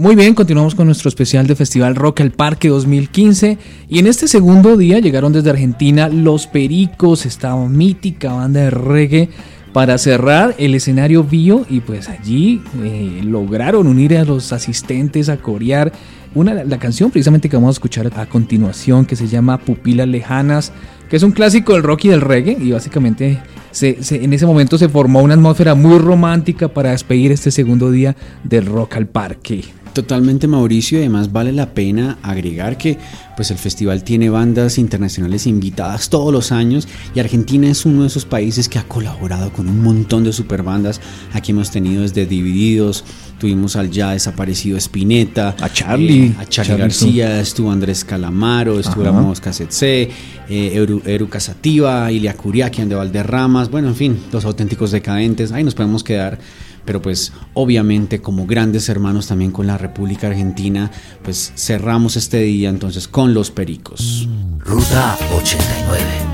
Muy 0.01 0.15
bien, 0.15 0.35
continuamos 0.35 0.77
con 0.77 0.87
nuestro 0.87 1.09
especial 1.09 1.49
de 1.49 1.57
Festival 1.57 1.97
Rock 1.97 2.21
al 2.21 2.31
Parque 2.31 2.69
2015 2.69 3.59
y 3.89 3.99
en 3.99 4.07
este 4.07 4.29
segundo 4.29 4.77
día 4.77 5.01
llegaron 5.01 5.33
desde 5.33 5.51
Argentina 5.51 6.09
Los 6.09 6.47
Pericos, 6.47 7.27
esta 7.27 7.57
mítica 7.57 8.33
banda 8.33 8.61
de 8.61 8.71
reggae 8.71 9.29
para 9.73 9.99
cerrar 9.99 10.55
el 10.59 10.77
escenario 10.77 11.25
Bio. 11.25 11.67
Y 11.69 11.81
pues 11.81 12.09
allí 12.09 12.63
eh, 12.85 13.23
lograron 13.25 13.89
unir 13.89 14.17
a 14.17 14.25
los 14.25 14.53
asistentes 14.53 15.29
a 15.29 15.39
corear 15.39 15.91
una, 16.33 16.55
la 16.63 16.79
canción 16.79 17.11
precisamente 17.11 17.49
que 17.49 17.57
vamos 17.57 17.71
a 17.71 17.79
escuchar 17.79 18.09
a 18.17 18.27
continuación 18.27 19.05
que 19.05 19.17
se 19.17 19.27
llama 19.27 19.59
Pupilas 19.59 20.07
Lejanas, 20.07 20.73
que 21.11 21.17
es 21.17 21.25
un 21.25 21.33
clásico 21.33 21.73
del 21.73 21.83
rock 21.83 22.05
y 22.05 22.09
del 22.11 22.21
reggae. 22.21 22.57
Y 22.61 22.71
básicamente 22.71 23.41
se- 23.73 24.01
se- 24.05 24.23
en 24.23 24.33
ese 24.33 24.47
momento 24.47 24.79
se 24.79 24.89
formó 24.89 25.23
una 25.23 25.35
atmósfera 25.35 25.75
muy 25.75 25.99
romántica 25.99 26.69
para 26.69 26.93
despedir 26.93 27.33
este 27.33 27.51
segundo 27.51 27.91
día 27.91 28.15
del 28.45 28.65
Rock 28.67 28.95
al 28.97 29.07
Parque. 29.09 29.65
Totalmente 30.03 30.47
Mauricio 30.47 30.99
y 30.99 31.01
además 31.01 31.33
vale 31.33 31.51
la 31.53 31.75
pena 31.75 32.19
agregar 32.23 32.79
que 32.79 32.99
pues 33.37 33.51
el 33.51 33.59
festival 33.59 34.05
tiene 34.05 34.31
bandas 34.31 34.79
internacionales 34.79 35.45
invitadas 35.47 36.09
todos 36.09 36.33
los 36.33 36.53
años 36.53 36.87
y 37.17 37.21
Argentina 37.21 37.69
es 37.69 37.85
uno 37.85 38.03
de 38.03 38.07
esos 38.07 38.25
países 38.25 38.69
que 38.69 38.79
ha 38.79 38.85
colaborado 38.85 39.53
con 39.53 39.69
un 39.69 39.83
montón 39.83 40.23
de 40.23 40.33
superbandas. 40.33 41.01
Aquí 41.33 41.51
hemos 41.51 41.73
tenido 41.73 42.03
desde 42.03 42.27
Divididos, 42.27 43.03
tuvimos 43.41 43.75
al 43.75 43.91
ya 43.91 44.13
desaparecido 44.13 44.77
Spinetta, 44.79 45.57
A 45.61 45.69
Charlie. 45.73 46.27
eh, 46.27 46.35
a 46.39 46.47
Charlie 46.47 46.69
Charlie 46.69 46.83
García, 46.83 47.41
estuvo 47.41 47.73
Andrés 47.73 48.05
Calamaro, 48.05 48.79
estuvo 48.79 49.03
la 49.03 49.11
Ajá. 49.11 49.21
Mosca 49.21 49.53
Setse, 49.53 50.11
eh, 50.49 50.71
Eru, 50.75 51.03
Eru 51.05 51.29
Casativa, 51.29 52.11
Ilia 52.13 52.35
Curiaquian 52.37 52.89
de 52.89 52.95
Valderramas, 52.95 53.69
bueno, 53.69 53.89
en 53.89 53.97
fin, 53.97 54.17
los 54.31 54.45
auténticos 54.45 54.93
decadentes, 54.93 55.51
ahí 55.51 55.65
nos 55.65 55.75
podemos 55.75 56.05
quedar 56.05 56.39
pero 56.88 57.03
pues 57.03 57.35
obviamente 57.53 58.22
como 58.22 58.46
grandes 58.46 58.88
hermanos 58.88 59.27
también 59.27 59.51
con 59.51 59.66
la 59.66 59.77
República 59.77 60.29
Argentina, 60.29 60.90
pues 61.22 61.53
cerramos 61.55 62.16
este 62.16 62.40
día 62.40 62.70
entonces 62.70 63.09
con 63.09 63.35
los 63.35 63.51
Pericos. 63.51 64.27
Ruta 64.64 65.18
89. 65.37 66.28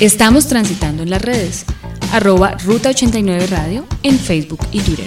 Estamos 0.00 0.48
transitando 0.48 1.04
en 1.04 1.10
las 1.10 1.22
redes. 1.22 1.64
Arroba 2.12 2.56
Ruta 2.64 2.88
89 2.88 3.46
Radio 3.46 3.86
en 4.02 4.18
Facebook 4.18 4.58
y 4.72 4.80
Twitter. 4.80 5.06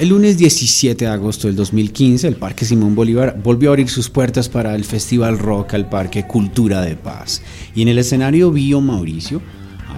El 0.00 0.08
lunes 0.08 0.36
17 0.36 1.04
de 1.04 1.10
agosto 1.10 1.46
del 1.46 1.54
2015, 1.54 2.26
el 2.26 2.36
Parque 2.36 2.64
Simón 2.64 2.96
Bolívar 2.96 3.38
volvió 3.40 3.70
a 3.70 3.72
abrir 3.72 3.88
sus 3.88 4.10
puertas 4.10 4.48
para 4.48 4.74
el 4.74 4.84
Festival 4.84 5.38
Rock 5.38 5.74
al 5.74 5.88
Parque 5.88 6.26
Cultura 6.26 6.80
de 6.80 6.96
Paz. 6.96 7.40
Y 7.76 7.82
en 7.82 7.88
el 7.88 7.98
escenario 7.98 8.50
Bio 8.50 8.80
Mauricio, 8.80 9.40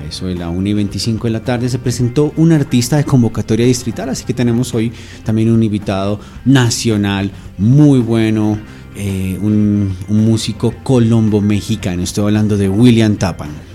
eso 0.08 0.26
de 0.26 0.34
la 0.34 0.48
1 0.48 0.68
y 0.68 0.72
25 0.74 1.26
de 1.26 1.32
la 1.32 1.40
tarde, 1.40 1.68
se 1.68 1.78
presentó 1.78 2.32
un 2.36 2.52
artista 2.52 2.96
de 2.96 3.04
convocatoria 3.04 3.66
distrital. 3.66 4.08
Así 4.08 4.24
que 4.24 4.34
tenemos 4.34 4.74
hoy 4.74 4.92
también 5.24 5.50
un 5.50 5.62
invitado 5.62 6.20
nacional 6.44 7.30
muy 7.58 8.00
bueno, 8.00 8.58
eh, 8.96 9.38
un, 9.40 9.94
un 10.08 10.24
músico 10.24 10.74
colombo-mexicano. 10.82 12.02
Estoy 12.02 12.24
hablando 12.24 12.56
de 12.56 12.68
William 12.68 13.16
Tapan. 13.16 13.71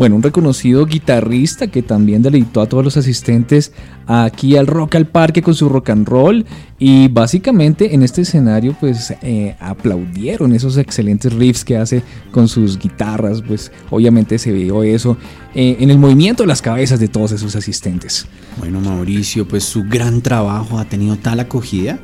Bueno, 0.00 0.16
un 0.16 0.22
reconocido 0.22 0.86
guitarrista 0.86 1.66
que 1.66 1.82
también 1.82 2.22
deleitó 2.22 2.62
a 2.62 2.66
todos 2.70 2.82
los 2.82 2.96
asistentes 2.96 3.72
aquí 4.06 4.56
al 4.56 4.66
Rock 4.66 4.94
al 4.94 5.06
Parque 5.06 5.42
con 5.42 5.54
su 5.54 5.68
rock 5.68 5.90
and 5.90 6.08
roll 6.08 6.46
y 6.78 7.08
básicamente 7.08 7.94
en 7.94 8.02
este 8.02 8.22
escenario 8.22 8.74
pues 8.80 9.12
eh, 9.20 9.56
aplaudieron 9.60 10.54
esos 10.54 10.78
excelentes 10.78 11.34
riffs 11.34 11.66
que 11.66 11.76
hace 11.76 12.02
con 12.30 12.48
sus 12.48 12.78
guitarras, 12.78 13.42
pues 13.42 13.72
obviamente 13.90 14.38
se 14.38 14.52
vio 14.52 14.82
eso 14.82 15.18
eh, 15.54 15.76
en 15.80 15.90
el 15.90 15.98
movimiento 15.98 16.44
de 16.44 16.46
las 16.46 16.62
cabezas 16.62 16.98
de 16.98 17.08
todos 17.08 17.32
esos 17.32 17.54
asistentes. 17.54 18.26
Bueno, 18.58 18.80
Mauricio, 18.80 19.46
pues 19.46 19.64
su 19.64 19.84
gran 19.84 20.22
trabajo 20.22 20.78
ha 20.78 20.86
tenido 20.86 21.16
tal 21.16 21.40
acogida 21.40 21.98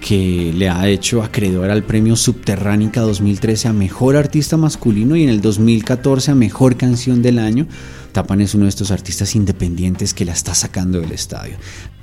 que 0.00 0.52
le 0.54 0.68
ha 0.68 0.88
hecho 0.88 1.22
acreedor 1.22 1.70
al 1.70 1.84
premio 1.84 2.16
Subterránica 2.16 3.02
2013 3.02 3.68
a 3.68 3.72
Mejor 3.72 4.16
Artista 4.16 4.56
Masculino 4.56 5.14
y 5.14 5.22
en 5.22 5.28
el 5.28 5.40
2014 5.40 6.32
a 6.32 6.34
Mejor 6.34 6.76
Canción 6.76 7.22
del 7.22 7.38
Año. 7.38 7.66
Tapan 8.12 8.40
es 8.40 8.54
uno 8.54 8.64
de 8.64 8.70
estos 8.70 8.90
artistas 8.90 9.36
independientes 9.36 10.14
que 10.14 10.24
la 10.24 10.32
está 10.32 10.54
sacando 10.54 11.00
del 11.00 11.12
estadio. 11.12 11.56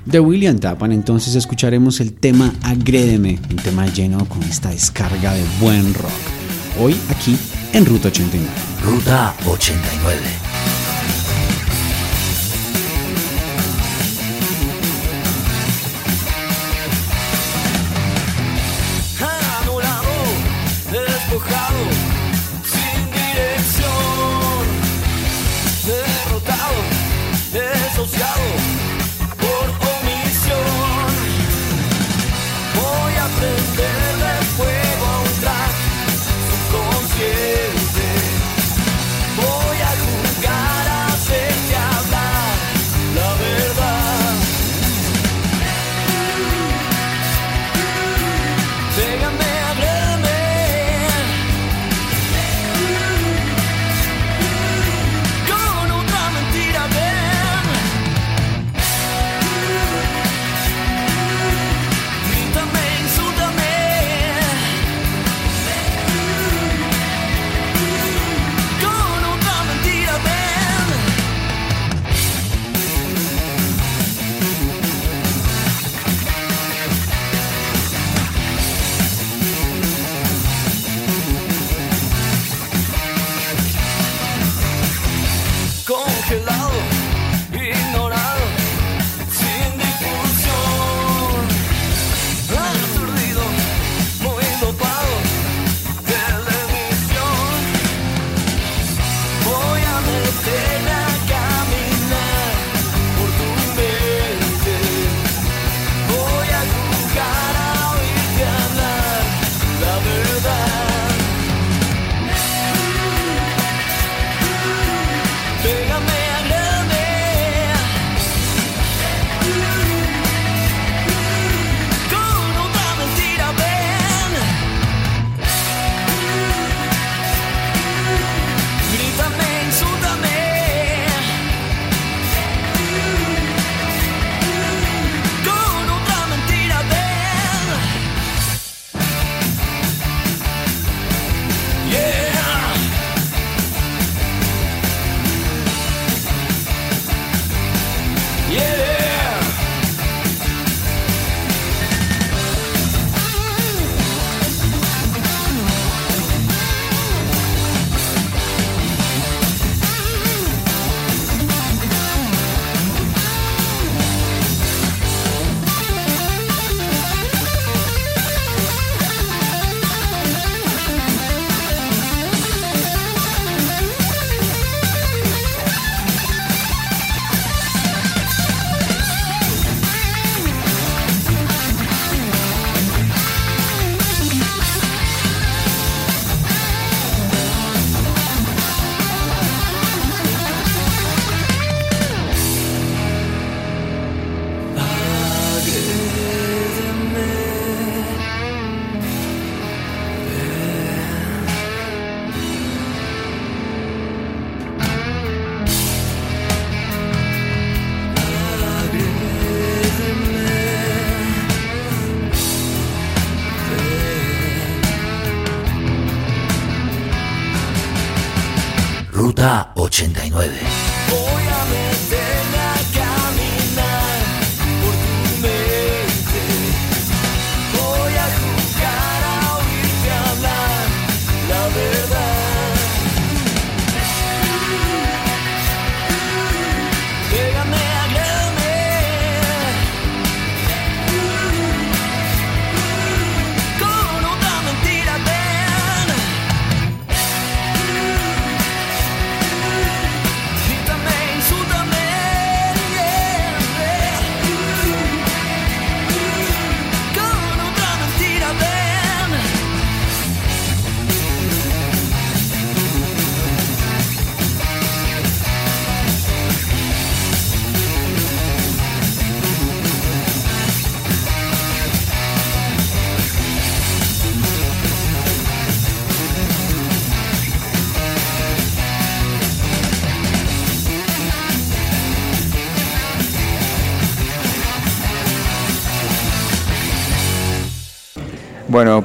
De 0.06 0.20
William 0.20 0.58
Tapan 0.58 0.94
entonces 0.94 1.36
escucharemos 1.36 2.00
el 2.00 2.14
tema 2.14 2.54
Agrédeme, 2.62 3.40
un 3.50 3.58
tema 3.58 3.88
lleno 3.88 4.24
con 4.30 4.42
esta 4.44 4.70
descarga 4.70 5.34
de 5.34 5.44
buen 5.60 5.94
rock. 5.94 6.12
Hoy 6.80 6.96
aquí 7.10 7.36
en 7.74 7.86
Ruta 7.86 8.08
89. 8.08 8.50
Ruta 8.84 9.36
89. 9.46 10.57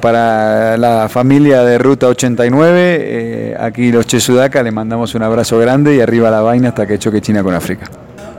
Para 0.02 0.76
la 0.76 1.08
familia 1.08 1.62
de 1.62 1.78
Ruta 1.78 2.08
89, 2.08 2.98
eh, 3.00 3.56
aquí 3.58 3.92
los 3.92 4.04
Chesudaca, 4.04 4.60
le 4.64 4.72
mandamos 4.72 5.14
un 5.14 5.22
abrazo 5.22 5.58
grande 5.58 5.94
y 5.94 6.00
arriba 6.00 6.28
la 6.28 6.42
vaina 6.42 6.70
hasta 6.70 6.88
que 6.88 6.98
choque 6.98 7.20
China 7.20 7.44
con 7.44 7.54
África. 7.54 7.86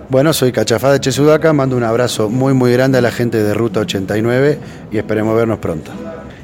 Bueno, 0.09 0.33
soy 0.33 0.51
Cachafá 0.51 0.91
de 0.91 0.99
Chesudaca, 0.99 1.53
mando 1.53 1.77
un 1.77 1.83
abrazo 1.83 2.29
muy 2.29 2.53
muy 2.53 2.73
grande 2.73 2.97
a 2.97 3.01
la 3.01 3.11
gente 3.11 3.41
de 3.41 3.53
Ruta 3.53 3.79
89 3.79 4.59
y 4.91 4.97
esperemos 4.97 5.35
vernos 5.37 5.59
pronto. 5.59 5.89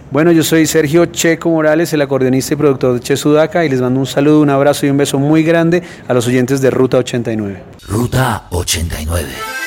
Bueno, 0.09 0.31
yo 0.31 0.41
soy 0.41 0.65
Sergio 0.65 1.05
Checo 1.07 1.49
Morales, 1.49 1.91
el 1.91 2.01
acordeonista 2.01 2.53
y 2.53 2.57
productor 2.57 2.93
de 2.93 2.99
Che 3.01 3.17
Sudaca, 3.17 3.65
y 3.65 3.69
les 3.69 3.81
mando 3.81 3.99
un 3.99 4.07
saludo, 4.07 4.39
un 4.39 4.49
abrazo 4.49 4.85
y 4.85 4.89
un 4.89 4.97
beso 4.97 5.19
muy 5.19 5.43
grande 5.43 5.83
a 6.07 6.13
los 6.13 6.25
oyentes 6.27 6.61
de 6.61 6.71
Ruta 6.71 6.97
89. 6.97 7.61
Ruta 7.89 8.45
89. 8.51 9.58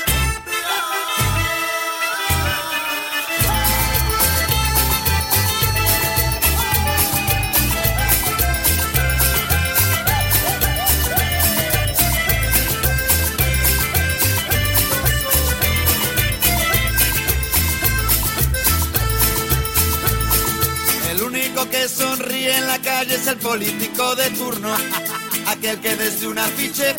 Aquel 25.47 25.81
que 25.81 25.97
desde 25.97 26.29
un 26.29 26.39
afiche 26.39 26.95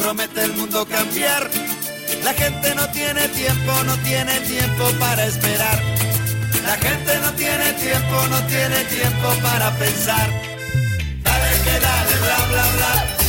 promete 0.00 0.44
el 0.44 0.52
mundo 0.54 0.86
cambiar. 0.86 1.50
La 2.22 2.32
gente 2.34 2.74
no 2.74 2.88
tiene 2.90 3.28
tiempo, 3.28 3.72
no 3.84 3.96
tiene 3.98 4.38
tiempo 4.40 4.90
para 5.00 5.24
esperar. 5.26 5.82
La 6.64 6.76
gente 6.76 7.18
no 7.18 7.32
tiene 7.32 7.72
tiempo, 7.74 8.26
no 8.30 8.40
tiene 8.46 8.84
tiempo 8.84 9.28
para 9.42 9.70
pensar. 9.76 10.30
Dale 11.22 11.50
que 11.64 11.80
dale, 11.80 12.16
bla 12.22 12.46
bla 12.50 12.66
bla. 12.76 13.23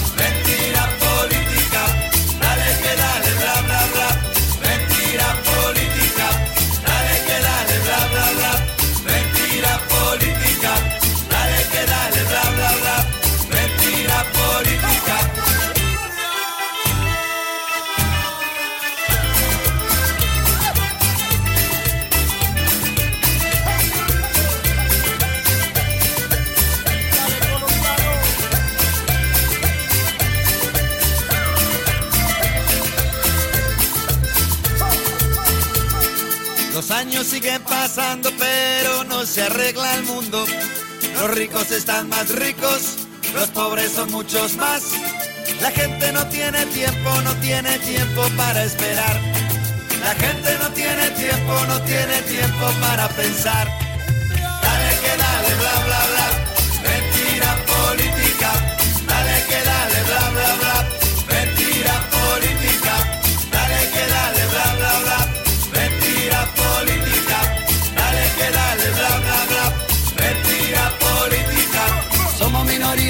Pasando, 37.59 38.31
pero 38.37 39.03
no 39.05 39.25
se 39.25 39.43
arregla 39.43 39.95
el 39.95 40.03
mundo. 40.03 40.45
Los 41.19 41.31
ricos 41.31 41.71
están 41.71 42.09
más 42.09 42.29
ricos, 42.29 43.07
los 43.33 43.49
pobres 43.49 43.91
son 43.91 44.11
muchos 44.11 44.55
más. 44.57 44.83
La 45.61 45.71
gente 45.71 46.11
no 46.11 46.25
tiene 46.27 46.65
tiempo, 46.67 47.21
no 47.23 47.33
tiene 47.35 47.77
tiempo 47.79 48.23
para 48.35 48.63
esperar. 48.63 49.19
La 50.01 50.13
gente 50.15 50.57
no 50.61 50.69
tiene 50.71 51.09
tiempo, 51.11 51.53
no 51.67 51.81
tiene 51.81 52.21
tiempo 52.23 52.71
para 52.81 53.07
pensar. 53.09 53.67
Dale 54.29 54.99
que 55.01 55.17
dale, 55.17 55.55
bla 55.55 55.85
bla 55.85 56.05
bla. 56.13 56.44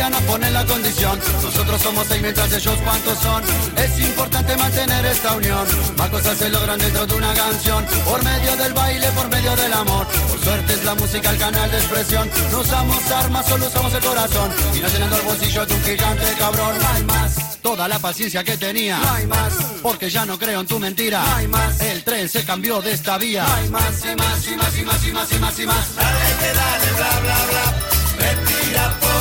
Nos 0.10 0.22
ponen 0.22 0.54
la 0.54 0.66
condición. 0.66 1.20
Nosotros 1.42 1.82
somos 1.82 2.08
seis 2.08 2.22
mientras 2.22 2.52
ellos 2.54 2.78
cuántos 2.84 3.18
son. 3.20 3.44
Es 3.76 4.00
importante 4.00 4.56
mantener 4.56 5.06
esta 5.06 5.36
unión. 5.36 5.66
Más 5.98 6.10
cosas 6.10 6.38
se 6.38 6.50
logran 6.50 6.78
dentro 6.78 7.06
de 7.06 7.16
una 7.16 7.34
canción. 7.34 7.86
Por 8.06 8.24
medio 8.24 8.56
del 8.56 8.74
baile, 8.74 9.08
por 9.12 9.30
medio 9.30 9.56
del 9.56 9.74
amor. 9.74 10.08
Por 10.30 10.40
suerte 10.44 10.74
es 10.74 10.84
la 10.84 10.96
música 10.96 11.30
el 11.32 11.38
canal 11.38 11.72
de 11.72 11.78
expresión. 11.78 12.30
No 12.52 12.60
usamos 12.60 13.12
armas, 13.12 13.48
solo 13.48 13.68
usamos 13.68 13.94
el 13.94 14.04
corazón. 14.04 14.52
Y 14.76 14.80
no 14.80 14.88
llenando 14.88 15.16
el 15.18 15.22
bolsillo 15.24 15.66
de 15.66 15.74
un 15.74 15.84
gigante 15.84 16.26
cabrón. 16.38 16.78
No 16.80 16.88
hay 16.88 17.04
más. 17.04 17.60
Toda 17.62 17.88
la 17.88 17.98
paciencia 17.98 18.44
que 18.44 18.58
tenía. 18.58 19.00
No 19.00 19.12
hay 19.12 19.26
más. 19.26 19.54
Porque 19.82 20.10
ya 20.10 20.26
no 20.26 20.38
creo 20.38 20.62
en 20.62 20.68
tu 20.68 20.78
mentira. 20.80 21.24
No 21.24 21.36
hay 21.36 21.48
más. 21.48 21.82
El 21.82 22.04
tren 22.04 22.30
se 22.30 22.46
cambió 22.46 22.80
de 22.82 22.92
esta 22.92 23.18
vía. 23.18 23.44
No 23.44 23.56
hay 23.56 23.70
más 23.70 24.06
y 24.06 24.16
más 24.16 24.48
y 24.48 24.56
más 24.56 24.78
y 24.78 24.82
más 24.84 25.08
y 25.08 25.12
más 25.12 25.32
y 25.32 25.40
más 25.40 25.60
y 25.60 25.66
más. 25.66 25.96
Dale 25.96 26.54
dale, 26.54 26.92
bla 26.96 27.20
bla 27.22 27.46
bla. 27.50 27.74
Mentira 28.20 29.00
política. 29.00 29.15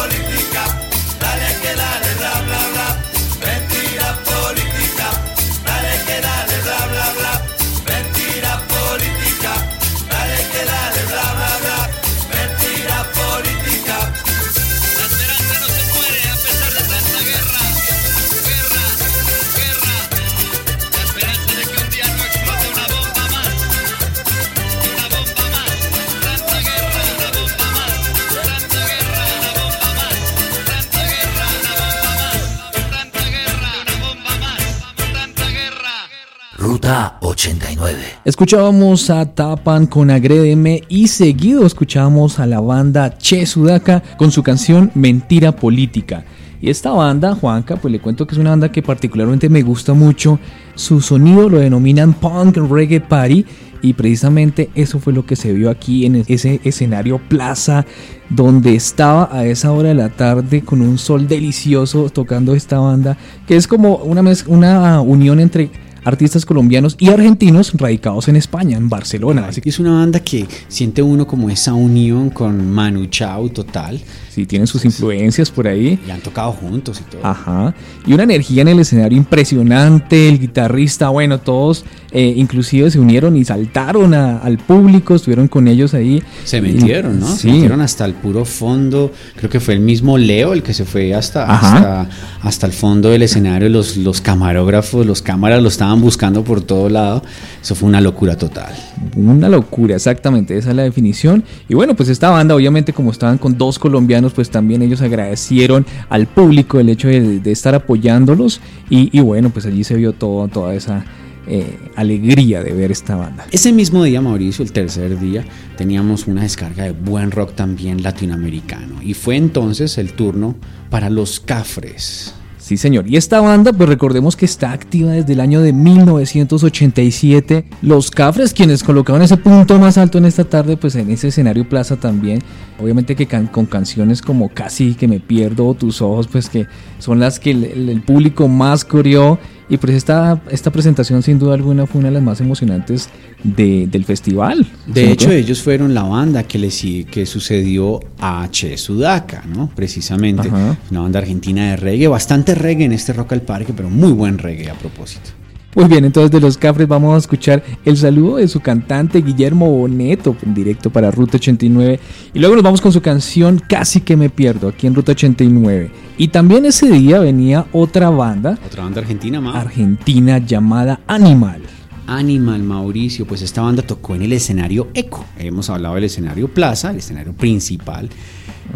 89. 37.84 38.20
Escuchábamos 38.24 39.10
a 39.10 39.34
Tapan 39.34 39.86
con 39.86 40.10
Agrédeme 40.10 40.82
y 40.88 41.08
seguido 41.08 41.66
escuchábamos 41.66 42.38
a 42.38 42.46
la 42.46 42.60
banda 42.60 43.16
Che 43.18 43.44
Sudaca 43.44 44.02
con 44.16 44.30
su 44.30 44.42
canción 44.42 44.90
Mentira 44.94 45.52
Política. 45.52 46.24
Y 46.62 46.70
esta 46.70 46.92
banda, 46.92 47.34
Juanca, 47.34 47.76
pues 47.76 47.92
le 47.92 48.00
cuento 48.00 48.26
que 48.26 48.34
es 48.34 48.38
una 48.38 48.50
banda 48.50 48.72
que 48.72 48.82
particularmente 48.82 49.50
me 49.50 49.60
gusta 49.60 49.92
mucho. 49.92 50.38
Su 50.74 51.02
sonido 51.02 51.50
lo 51.50 51.58
denominan 51.58 52.14
Punk 52.14 52.56
Reggae 52.56 53.02
Party 53.02 53.44
y 53.82 53.92
precisamente 53.92 54.70
eso 54.74 54.98
fue 54.98 55.12
lo 55.12 55.26
que 55.26 55.36
se 55.36 55.52
vio 55.52 55.68
aquí 55.68 56.06
en 56.06 56.24
ese 56.26 56.62
escenario 56.64 57.18
plaza 57.28 57.84
donde 58.30 58.74
estaba 58.74 59.28
a 59.30 59.44
esa 59.44 59.72
hora 59.72 59.90
de 59.90 59.94
la 59.94 60.08
tarde 60.08 60.62
con 60.62 60.80
un 60.80 60.96
sol 60.96 61.28
delicioso 61.28 62.08
tocando 62.08 62.54
esta 62.54 62.78
banda 62.78 63.18
que 63.46 63.56
es 63.56 63.66
como 63.66 63.96
una, 63.96 64.22
una 64.46 65.02
unión 65.02 65.38
entre 65.38 65.70
artistas 66.04 66.44
colombianos 66.46 66.96
y 66.98 67.08
argentinos 67.10 67.72
radicados 67.74 68.28
en 68.28 68.36
España, 68.36 68.76
en 68.76 68.88
Barcelona. 68.88 69.46
Así 69.48 69.60
que 69.60 69.70
es 69.70 69.78
una 69.78 69.92
banda 69.92 70.20
que 70.20 70.46
siente 70.68 71.02
uno 71.02 71.26
como 71.26 71.50
esa 71.50 71.74
unión 71.74 72.30
con 72.30 72.70
Manu 72.70 73.06
Chao 73.06 73.48
total. 73.48 74.00
Sí, 74.30 74.46
tienen 74.46 74.66
sus 74.66 74.84
influencias 74.84 75.48
por 75.50 75.68
ahí. 75.68 75.98
Y 76.06 76.10
han 76.10 76.20
tocado 76.20 76.50
juntos 76.52 77.00
y 77.00 77.04
todo. 77.10 77.24
Ajá. 77.24 77.72
Y 78.04 78.12
una 78.14 78.24
energía 78.24 78.62
en 78.62 78.68
el 78.68 78.80
escenario 78.80 79.16
impresionante. 79.16 80.28
El 80.28 80.40
guitarrista, 80.40 81.08
bueno, 81.10 81.38
todos 81.38 81.84
eh, 82.16 82.32
inclusive 82.36 82.90
se 82.92 82.98
unieron 83.00 83.36
y 83.36 83.44
saltaron 83.44 84.14
a- 84.14 84.38
al 84.38 84.58
público, 84.58 85.14
estuvieron 85.16 85.48
con 85.48 85.66
ellos 85.68 85.94
ahí. 85.94 86.22
Se 86.44 86.60
metieron, 86.60 87.18
¿no? 87.20 87.26
Se 87.28 87.42
Sí. 87.42 87.48
metieron 87.50 87.80
hasta 87.80 88.04
el 88.04 88.14
puro 88.14 88.44
fondo. 88.44 89.12
Creo 89.36 89.50
que 89.50 89.58
fue 89.60 89.74
el 89.74 89.80
mismo 89.80 90.16
Leo 90.18 90.52
el 90.52 90.62
que 90.62 90.74
se 90.74 90.84
fue 90.84 91.12
hasta, 91.14 91.44
hasta, 91.44 92.08
hasta 92.42 92.66
el 92.66 92.72
fondo 92.72 93.10
del 93.10 93.22
escenario. 93.22 93.68
Los, 93.68 93.96
los 93.96 94.20
camarógrafos, 94.20 95.06
los 95.06 95.22
cámaras 95.22 95.60
lo 95.62 95.68
estaban 95.68 95.93
buscando 96.00 96.44
por 96.44 96.60
todo 96.62 96.88
lado. 96.88 97.22
Eso 97.62 97.74
fue 97.74 97.88
una 97.88 98.00
locura 98.00 98.36
total. 98.36 98.74
Una 99.16 99.48
locura, 99.48 99.96
exactamente, 99.96 100.56
esa 100.56 100.70
es 100.70 100.76
la 100.76 100.82
definición. 100.82 101.44
Y 101.68 101.74
bueno, 101.74 101.94
pues 101.94 102.08
esta 102.08 102.30
banda, 102.30 102.54
obviamente, 102.54 102.92
como 102.92 103.10
estaban 103.10 103.38
con 103.38 103.56
dos 103.58 103.78
colombianos, 103.78 104.32
pues 104.32 104.50
también 104.50 104.82
ellos 104.82 105.00
agradecieron 105.00 105.86
al 106.08 106.26
público 106.26 106.80
el 106.80 106.88
hecho 106.88 107.08
de, 107.08 107.40
de 107.40 107.52
estar 107.52 107.74
apoyándolos. 107.74 108.60
Y, 108.90 109.16
y 109.16 109.20
bueno, 109.20 109.50
pues 109.50 109.66
allí 109.66 109.84
se 109.84 109.94
vio 109.96 110.12
todo, 110.12 110.48
toda 110.48 110.74
esa 110.74 111.04
eh, 111.46 111.78
alegría 111.94 112.62
de 112.62 112.72
ver 112.72 112.90
esta 112.90 113.16
banda. 113.16 113.46
Ese 113.50 113.70
mismo 113.70 114.02
día, 114.02 114.22
Mauricio, 114.22 114.64
el 114.64 114.72
tercer 114.72 115.20
día, 115.20 115.44
teníamos 115.76 116.26
una 116.26 116.42
descarga 116.42 116.84
de 116.84 116.92
buen 116.92 117.30
rock 117.30 117.54
también 117.54 118.02
latinoamericano. 118.02 119.02
Y 119.02 119.12
fue 119.12 119.36
entonces 119.36 119.98
el 119.98 120.14
turno 120.14 120.54
para 120.88 121.10
los 121.10 121.40
Cafres. 121.40 122.34
Sí, 122.64 122.78
señor. 122.78 123.06
Y 123.06 123.18
esta 123.18 123.42
banda, 123.42 123.74
pues 123.74 123.90
recordemos 123.90 124.36
que 124.36 124.46
está 124.46 124.72
activa 124.72 125.10
desde 125.12 125.34
el 125.34 125.40
año 125.40 125.60
de 125.60 125.74
1987. 125.74 127.66
Los 127.82 128.10
Cafres, 128.10 128.54
quienes 128.54 128.82
colocaron 128.82 129.20
ese 129.20 129.36
punto 129.36 129.78
más 129.78 129.98
alto 129.98 130.16
en 130.16 130.24
esta 130.24 130.44
tarde, 130.44 130.78
pues 130.78 130.94
en 130.96 131.10
ese 131.10 131.28
escenario 131.28 131.68
plaza 131.68 131.96
también. 131.96 132.40
Obviamente 132.80 133.14
que 133.16 133.26
can- 133.26 133.48
con 133.48 133.66
canciones 133.66 134.22
como 134.22 134.48
Casi 134.48 134.94
que 134.94 135.06
me 135.08 135.20
pierdo 135.20 135.74
Tus 135.74 136.00
ojos, 136.00 136.26
pues 136.26 136.48
que 136.48 136.66
son 137.00 137.20
las 137.20 137.38
que 137.38 137.50
el 137.50 138.00
público 138.00 138.48
más 138.48 138.82
corrió. 138.86 139.38
Y 139.68 139.78
pues 139.78 139.94
esta, 139.94 140.42
esta 140.50 140.70
presentación 140.70 141.22
sin 141.22 141.38
duda 141.38 141.54
alguna 141.54 141.86
fue 141.86 142.00
una 142.00 142.08
de 142.08 142.14
las 142.14 142.22
más 142.22 142.40
emocionantes 142.40 143.08
de- 143.42 143.86
del 143.86 144.04
festival. 144.04 144.66
De 144.86 145.06
¿Sí, 145.06 145.10
hecho, 145.12 145.30
ellos 145.32 145.62
fueron 145.62 145.94
la 145.94 146.02
banda 146.02 146.42
que 146.42 146.58
le 146.58 146.68
que 147.10 147.24
sucedió 147.26 148.00
a 148.18 148.46
Che 148.50 148.76
Sudaca, 148.76 149.42
¿no? 149.46 149.70
Precisamente. 149.74 150.48
Ajá. 150.48 150.76
Una 150.90 151.00
banda 151.00 151.20
argentina 151.20 151.70
de 151.70 151.76
reggae, 151.76 152.08
bastante 152.08 152.54
reggae 152.54 152.84
en 152.84 152.92
este 152.92 153.12
Rock 153.12 153.32
al 153.32 153.42
Parque, 153.42 153.72
pero 153.74 153.88
muy 153.88 154.12
buen 154.12 154.38
reggae 154.38 154.68
a 154.70 154.74
propósito. 154.74 155.30
Muy 155.74 155.86
bien, 155.86 156.04
entonces 156.04 156.30
de 156.30 156.40
los 156.40 156.56
Cafres 156.56 156.86
vamos 156.86 157.14
a 157.14 157.18
escuchar 157.18 157.64
el 157.84 157.96
saludo 157.96 158.36
de 158.36 158.46
su 158.46 158.60
cantante 158.60 159.20
Guillermo 159.22 159.68
Boneto 159.68 160.36
en 160.42 160.54
directo 160.54 160.90
para 160.90 161.10
Ruta 161.10 161.36
89 161.36 161.98
y 162.32 162.38
luego 162.38 162.54
nos 162.54 162.62
vamos 162.62 162.80
con 162.80 162.92
su 162.92 163.02
canción 163.02 163.60
Casi 163.68 164.00
que 164.00 164.16
me 164.16 164.30
pierdo 164.30 164.68
aquí 164.68 164.86
en 164.86 164.94
Ruta 164.94 165.12
89. 165.12 165.90
Y 166.16 166.28
también 166.28 166.64
ese 166.64 166.88
día 166.90 167.18
venía 167.18 167.66
otra 167.72 168.10
banda 168.10 168.56
Otra 168.64 168.84
banda 168.84 169.00
argentina 169.00 169.40
más. 169.40 169.56
argentina 169.56 170.38
llamada 170.38 171.00
Animal. 171.08 171.62
Animal 172.06 172.62
Mauricio, 172.62 173.26
pues 173.26 173.42
esta 173.42 173.62
banda 173.62 173.82
tocó 173.82 174.14
en 174.14 174.22
el 174.22 174.32
escenario 174.32 174.88
Eco. 174.94 175.24
Hemos 175.38 175.70
hablado 175.70 175.96
del 175.96 176.04
escenario 176.04 176.48
Plaza, 176.48 176.90
el 176.90 176.98
escenario 176.98 177.32
principal. 177.32 178.10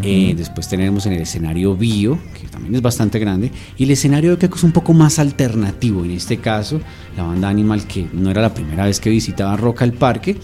Eh, 0.03 0.35
después 0.37 0.69
tenemos 0.69 1.07
en 1.07 1.15
el 1.15 1.23
escenario 1.23 1.75
Bio, 1.75 2.19
que 2.41 2.47
también 2.49 2.75
es 2.75 2.83
bastante 2.83 3.19
grande. 3.19 3.51
Y 3.77 3.85
el 3.85 3.91
escenario 3.91 4.33
Eco 4.33 4.57
es 4.57 4.65
un 4.65 4.73
poco 4.73 4.93
más 4.93 5.19
alternativo. 5.19 6.05
En 6.05 6.13
este 6.13 6.39
caso, 6.39 6.81
la 7.17 7.25
banda 7.25 7.49
Animal, 7.49 7.87
que 7.87 8.09
no 8.13 8.31
era 8.31 8.43
la 8.43 8.55
primera 8.55 8.85
vez 8.85 9.01
que 9.01 9.11
visitaba 9.11 9.57
Rock 9.57 9.83
al 9.83 9.93
Parque. 9.93 10.37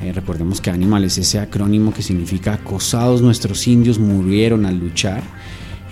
Eh, 0.00 0.12
recordemos 0.12 0.60
que 0.60 0.70
Animal 0.70 1.04
es 1.04 1.18
ese 1.18 1.38
acrónimo 1.40 1.92
que 1.92 2.02
significa 2.02 2.54
acosados 2.54 3.22
nuestros 3.22 3.66
indios 3.66 3.98
murieron 3.98 4.66
al 4.66 4.78
luchar. 4.78 5.22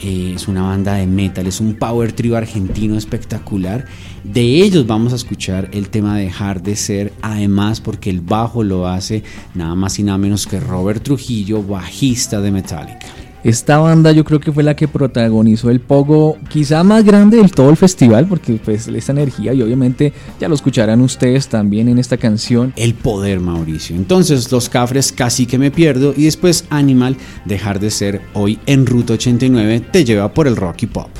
Eh, 0.02 0.34
es 0.36 0.46
una 0.46 0.62
banda 0.62 0.94
de 0.94 1.06
metal, 1.06 1.46
es 1.46 1.60
un 1.60 1.74
power 1.74 2.12
trio 2.12 2.36
argentino 2.36 2.96
espectacular. 2.96 3.86
De 4.32 4.42
ellos 4.62 4.86
vamos 4.86 5.12
a 5.12 5.16
escuchar 5.16 5.70
el 5.72 5.88
tema 5.88 6.18
Dejar 6.18 6.60
de 6.60 6.74
Ser, 6.74 7.12
además 7.22 7.80
porque 7.80 8.10
el 8.10 8.20
bajo 8.20 8.64
lo 8.64 8.88
hace 8.88 9.22
nada 9.54 9.74
más 9.76 9.98
y 10.00 10.02
nada 10.02 10.18
menos 10.18 10.46
que 10.46 10.58
Robert 10.58 11.02
Trujillo, 11.02 11.62
bajista 11.62 12.40
de 12.40 12.50
Metallica. 12.50 13.06
Esta 13.44 13.78
banda 13.78 14.10
yo 14.10 14.24
creo 14.24 14.40
que 14.40 14.50
fue 14.50 14.64
la 14.64 14.74
que 14.74 14.88
protagonizó 14.88 15.70
el 15.70 15.78
pogo 15.78 16.36
quizá 16.48 16.82
más 16.82 17.04
grande 17.04 17.36
del 17.36 17.52
todo 17.52 17.70
el 17.70 17.76
festival 17.76 18.26
porque 18.26 18.54
pues 18.54 18.88
esta 18.88 19.12
energía 19.12 19.54
y 19.54 19.62
obviamente 19.62 20.12
ya 20.40 20.48
lo 20.48 20.56
escucharán 20.56 21.00
ustedes 21.02 21.46
también 21.46 21.88
en 21.88 21.98
esta 21.98 22.16
canción. 22.16 22.72
El 22.74 22.94
poder, 22.94 23.38
Mauricio. 23.38 23.94
Entonces, 23.94 24.50
los 24.50 24.68
cafres 24.68 25.12
casi 25.12 25.46
que 25.46 25.58
me 25.58 25.70
pierdo 25.70 26.12
y 26.16 26.24
después 26.24 26.64
Animal, 26.70 27.16
Dejar 27.44 27.78
de 27.78 27.92
Ser, 27.92 28.22
hoy 28.34 28.58
en 28.66 28.86
Ruta 28.86 29.12
89, 29.12 29.80
te 29.92 30.04
lleva 30.04 30.34
por 30.34 30.48
el 30.48 30.56
rock 30.56 30.82
y 30.82 30.86
pop. 30.86 31.10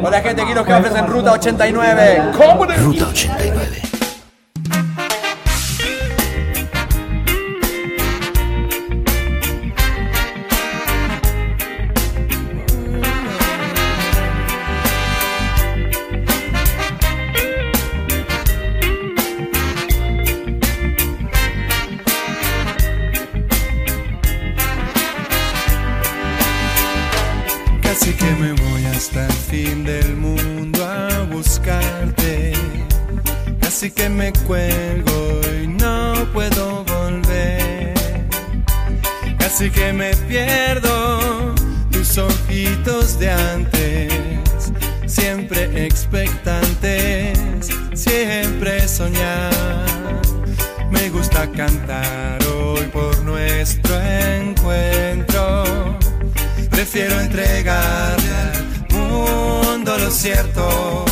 Hola 0.00 0.20
gente, 0.20 0.42
aquí 0.42 0.54
los 0.54 0.66
cafres 0.66 0.94
en 0.94 1.06
Ruta 1.06 1.32
89. 1.32 2.22
¿Cómo 2.36 2.58
Ruta 2.76 3.08
89. 3.08 3.91
Casi 33.82 33.94
que 33.94 34.08
me 34.08 34.32
cuelgo 34.46 35.40
y 35.60 35.66
no 35.66 36.14
puedo 36.32 36.84
volver. 36.84 37.92
Casi 39.40 39.72
que 39.72 39.92
me 39.92 40.14
pierdo 40.28 41.52
tus 41.90 42.16
ojitos 42.16 43.18
de 43.18 43.30
antes. 43.32 44.72
Siempre 45.06 45.84
expectantes, 45.84 47.36
siempre 47.92 48.86
soñar. 48.86 49.50
Me 50.92 51.10
gusta 51.10 51.50
cantar 51.50 52.38
hoy 52.54 52.82
por 52.82 53.20
nuestro 53.24 54.00
encuentro. 54.00 55.98
Prefiero 56.70 57.18
entregarle 57.18 58.30
al 58.30 58.96
mundo 58.96 59.98
lo 59.98 60.08
cierto. 60.12 61.11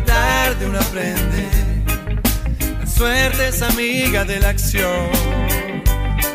tarde 0.00 0.66
uno 0.66 0.78
aprende, 0.78 1.48
suerte 2.86 3.48
es 3.48 3.62
amiga 3.62 4.24
de 4.24 4.40
la 4.40 4.50
acción. 4.50 5.10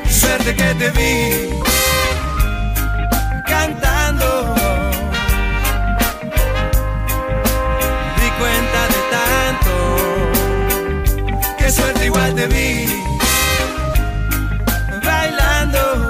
Suerte 0.10 0.56
que 0.56 0.74
te 0.76 0.90
vi 0.92 1.50
cantando, 3.48 4.56
di 8.18 8.30
cuenta 8.40 8.88
de 8.94 9.02
tanto, 9.16 9.74
que 11.58 11.72
suerte 11.72 12.06
igual 12.06 12.34
te 12.36 12.48
vi 12.48 12.86
bailando. 15.04 16.10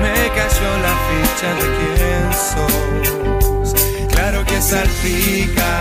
me 0.00 0.28
cayó 0.36 0.70
la 0.86 0.94
ficha 1.06 1.48
de 1.54 1.66
quién 1.76 2.32
sos. 2.32 3.19
Salpica 4.70 5.74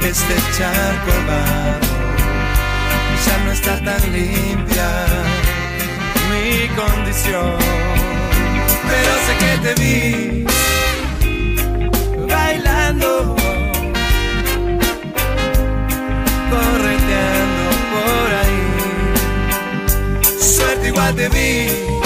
este 0.00 0.36
charco 0.56 1.10
hermano. 1.10 1.90
Ya 3.26 3.36
no 3.44 3.50
está 3.50 3.74
tan 3.82 4.00
limpia 4.12 4.88
mi 6.30 6.68
condición. 6.76 7.56
Pero 8.88 9.12
sé 9.26 9.32
que 9.40 9.52
te 9.64 9.72
vi 9.82 10.44
bailando, 12.28 13.34
correteando 16.52 17.64
por 17.92 18.28
ahí. 18.40 18.62
Suerte 20.40 20.84
igual 20.86 21.12
te 21.16 21.28
vi 21.30 22.05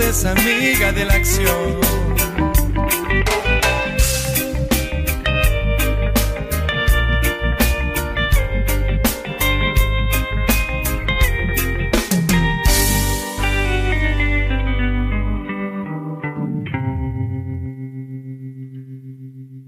es 0.00 0.24
amiga 0.24 0.92
de 0.92 1.04
la 1.04 1.14
acción. 1.14 1.80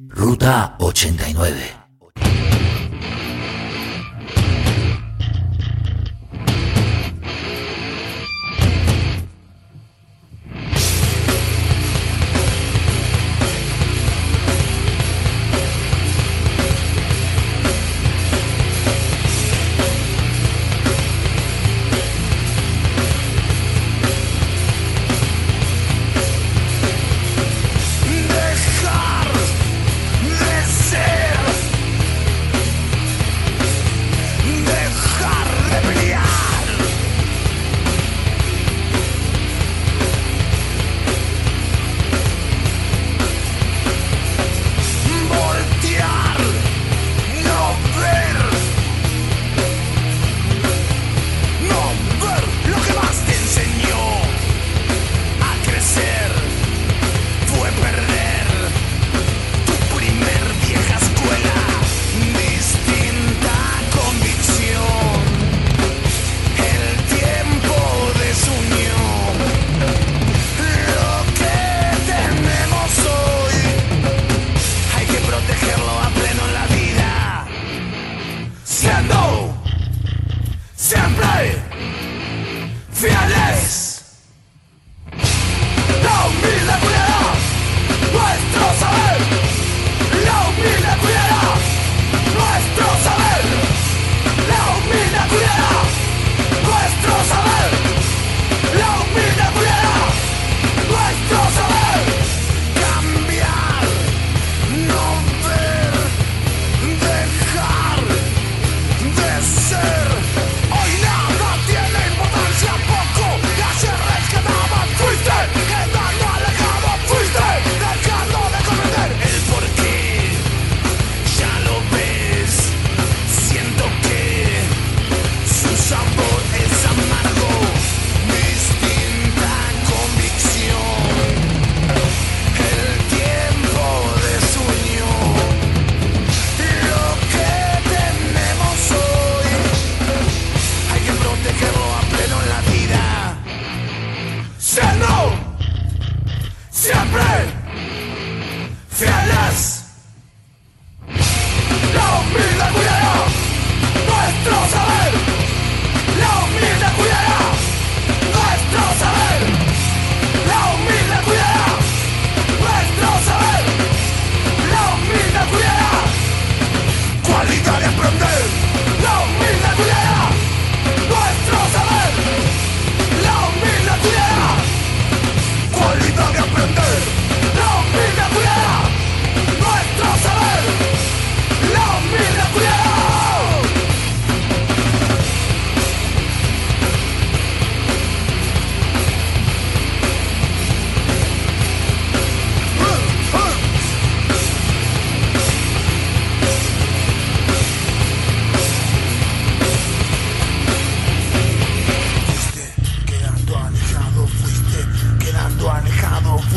Ruta 0.08 0.76
89. 0.78 1.81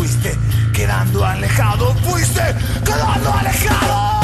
fuiste 0.05 0.37
quedando 0.71 1.25
alejado, 1.25 1.95
fuiste 2.03 2.43
quedando 2.85 3.33
alejado. 3.33 4.14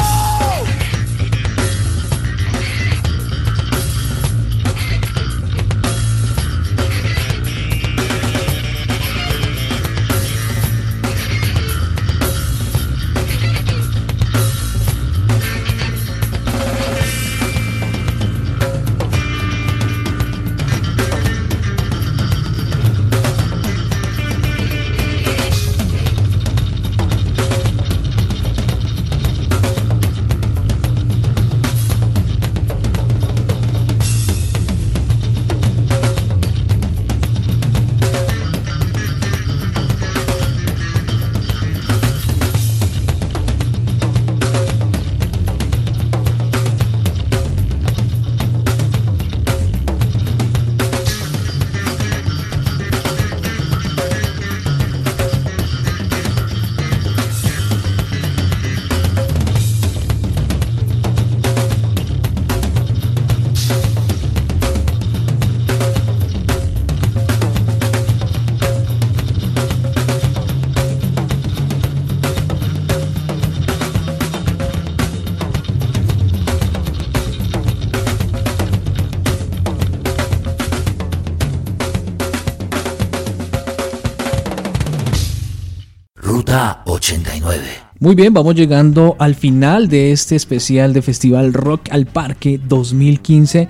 Muy 88.02 88.16
bien, 88.16 88.34
vamos 88.34 88.56
llegando 88.56 89.14
al 89.20 89.36
final 89.36 89.86
de 89.86 90.10
este 90.10 90.34
especial 90.34 90.92
de 90.92 91.02
Festival 91.02 91.52
Rock 91.52 91.82
al 91.92 92.06
Parque 92.06 92.58
2015. 92.68 93.68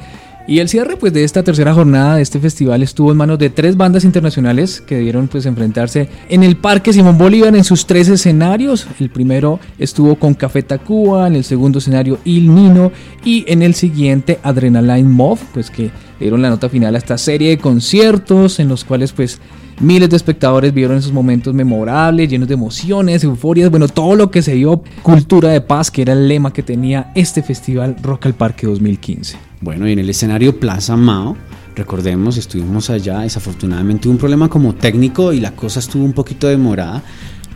Y 0.48 0.60
el 0.60 0.70
cierre 0.70 0.96
pues 0.96 1.12
de 1.12 1.22
esta 1.22 1.42
tercera 1.42 1.74
jornada 1.74 2.16
de 2.16 2.22
este 2.22 2.40
festival 2.40 2.82
estuvo 2.82 3.10
en 3.10 3.18
manos 3.18 3.38
de 3.38 3.50
tres 3.50 3.76
bandas 3.76 4.04
internacionales 4.04 4.80
que 4.80 4.94
debieron 4.94 5.28
pues 5.28 5.44
enfrentarse 5.44 6.08
en 6.30 6.44
el 6.44 6.56
Parque 6.56 6.94
Simón 6.94 7.18
Bolívar 7.18 7.54
en 7.54 7.62
sus 7.62 7.84
tres 7.84 8.08
escenarios. 8.08 8.86
El 8.98 9.10
primero 9.10 9.60
estuvo 9.78 10.14
con 10.16 10.32
Café 10.32 10.62
Tacuba, 10.62 11.26
en 11.26 11.36
el 11.36 11.44
segundo 11.44 11.80
escenario 11.80 12.18
Il 12.24 12.54
Nino 12.54 12.90
y 13.26 13.44
en 13.48 13.62
el 13.62 13.74
siguiente 13.74 14.38
Adrenaline 14.42 15.10
Mob, 15.10 15.40
pues 15.52 15.70
que 15.70 15.90
dieron 16.18 16.40
la 16.40 16.48
nota 16.48 16.70
final 16.70 16.94
a 16.94 16.98
esta 16.98 17.18
serie 17.18 17.50
de 17.50 17.58
conciertos 17.58 18.60
en 18.60 18.68
los 18.68 18.82
cuales 18.82 19.12
pues 19.12 19.40
Miles 19.80 20.10
de 20.10 20.16
espectadores 20.16 20.72
vieron 20.72 20.96
esos 20.96 21.12
momentos 21.12 21.54
memorables, 21.54 22.28
llenos 22.28 22.48
de 22.48 22.54
emociones, 22.54 23.24
euforias, 23.24 23.70
bueno, 23.70 23.88
todo 23.88 24.14
lo 24.14 24.30
que 24.30 24.42
se 24.42 24.54
dio, 24.54 24.82
cultura 25.02 25.50
de 25.50 25.60
paz, 25.60 25.90
que 25.90 26.02
era 26.02 26.12
el 26.12 26.28
lema 26.28 26.52
que 26.52 26.62
tenía 26.62 27.10
este 27.14 27.42
festival 27.42 27.96
Rock 28.02 28.26
al 28.26 28.34
Parque 28.34 28.66
2015. 28.66 29.36
Bueno, 29.60 29.88
y 29.88 29.92
en 29.92 29.98
el 29.98 30.10
escenario 30.10 30.58
Plaza 30.58 30.96
Mao, 30.96 31.36
recordemos, 31.74 32.36
estuvimos 32.36 32.90
allá, 32.90 33.20
desafortunadamente 33.20 34.08
hubo 34.08 34.12
un 34.12 34.18
problema 34.18 34.48
como 34.48 34.74
técnico 34.74 35.32
y 35.32 35.40
la 35.40 35.52
cosa 35.52 35.80
estuvo 35.80 36.04
un 36.04 36.12
poquito 36.12 36.46
demorada. 36.46 37.02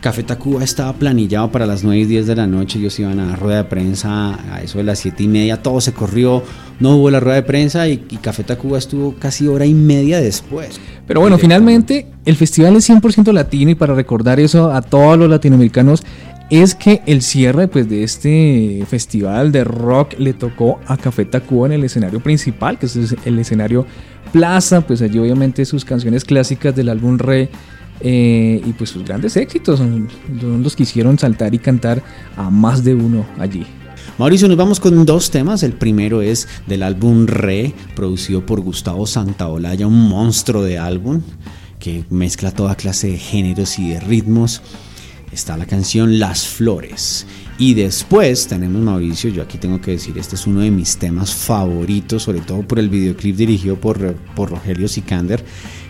Café 0.01 0.23
Tacuba 0.23 0.63
estaba 0.63 0.93
planillado 0.93 1.51
para 1.51 1.65
las 1.65 1.83
9 1.83 1.99
y 1.99 2.05
10 2.05 2.27
de 2.27 2.35
la 2.35 2.47
noche, 2.47 2.79
ellos 2.79 2.99
iban 2.99 3.19
a 3.19 3.25
la 3.25 3.35
rueda 3.35 3.57
de 3.57 3.63
prensa 3.65 4.37
a 4.53 4.61
eso 4.61 4.77
de 4.77 4.83
las 4.83 4.99
7 4.99 5.23
y 5.23 5.27
media, 5.27 5.61
todo 5.61 5.81
se 5.81 5.93
corrió, 5.93 6.43
no 6.79 6.97
hubo 6.97 7.09
la 7.09 7.19
rueda 7.19 7.35
de 7.35 7.43
prensa 7.43 7.87
y, 7.87 8.05
y 8.09 8.17
Café 8.17 8.43
Tacuba 8.43 8.77
estuvo 8.77 9.15
casi 9.15 9.47
hora 9.47 9.65
y 9.65 9.73
media 9.73 10.21
después. 10.21 10.79
Pero 11.07 11.21
bueno, 11.21 11.37
finalmente 11.37 12.07
el 12.25 12.35
festival 12.35 12.75
es 12.75 12.89
100% 12.89 13.31
latino 13.31 13.71
y 13.71 13.75
para 13.75 13.95
recordar 13.95 14.39
eso 14.39 14.71
a 14.71 14.81
todos 14.81 15.17
los 15.17 15.29
latinoamericanos 15.29 16.03
es 16.49 16.75
que 16.75 17.01
el 17.05 17.21
cierre 17.21 17.67
pues, 17.67 17.89
de 17.89 18.03
este 18.03 18.83
festival 18.87 19.51
de 19.51 19.63
rock 19.63 20.13
le 20.17 20.33
tocó 20.33 20.79
a 20.87 20.97
Café 20.97 21.25
Tacuba 21.25 21.67
en 21.67 21.73
el 21.73 21.83
escenario 21.83 22.21
principal, 22.21 22.79
que 22.79 22.85
es 22.85 23.15
el 23.25 23.39
escenario 23.39 23.85
Plaza, 24.31 24.81
pues 24.81 25.01
allí 25.01 25.19
obviamente 25.19 25.65
sus 25.65 25.85
canciones 25.85 26.25
clásicas 26.25 26.75
del 26.75 26.89
álbum 26.89 27.17
Re 27.17 27.49
eh, 27.99 28.61
y 28.63 28.73
pues 28.73 28.91
sus 28.91 29.03
grandes 29.03 29.35
éxitos 29.37 29.79
son, 29.79 30.07
los 30.61 30.75
que 30.75 30.83
hicieron 30.83 31.17
saltar 31.17 31.53
y 31.53 31.59
cantar 31.59 32.03
a 32.35 32.49
más 32.49 32.83
de 32.83 32.93
uno 32.93 33.25
allí. 33.39 33.65
Mauricio, 34.17 34.47
nos 34.47 34.57
vamos 34.57 34.79
con 34.79 35.05
dos 35.05 35.29
temas. 35.29 35.61
El 35.63 35.73
primero 35.73 36.21
es 36.21 36.47
del 36.65 36.83
álbum 36.83 37.27
Re, 37.27 37.73
producido 37.95 38.45
por 38.45 38.61
Gustavo 38.61 39.05
Santaolalla, 39.05 39.85
un 39.85 40.09
monstruo 40.09 40.63
de 40.63 40.77
álbum 40.77 41.21
que 41.79 42.03
mezcla 42.09 42.51
toda 42.51 42.75
clase 42.75 43.11
de 43.11 43.17
géneros 43.17 43.77
y 43.77 43.89
de 43.89 43.99
ritmos. 43.99 44.61
Está 45.31 45.57
la 45.57 45.65
canción 45.65 46.19
Las 46.19 46.47
Flores. 46.47 47.27
Y 47.59 47.73
después 47.73 48.47
tenemos 48.47 48.81
Mauricio, 48.81 49.29
yo 49.29 49.41
aquí 49.41 49.57
tengo 49.57 49.81
que 49.81 49.91
decir, 49.91 50.17
este 50.17 50.35
es 50.35 50.45
uno 50.45 50.61
de 50.61 50.71
mis 50.71 50.97
temas 50.97 51.33
favoritos, 51.33 52.23
sobre 52.23 52.39
todo 52.41 52.61
por 52.61 52.77
el 52.77 52.87
videoclip 52.89 53.35
dirigido 53.35 53.75
por, 53.75 54.15
por 54.35 54.51
Rogelio 54.51 54.87
Sicander, 54.87 55.43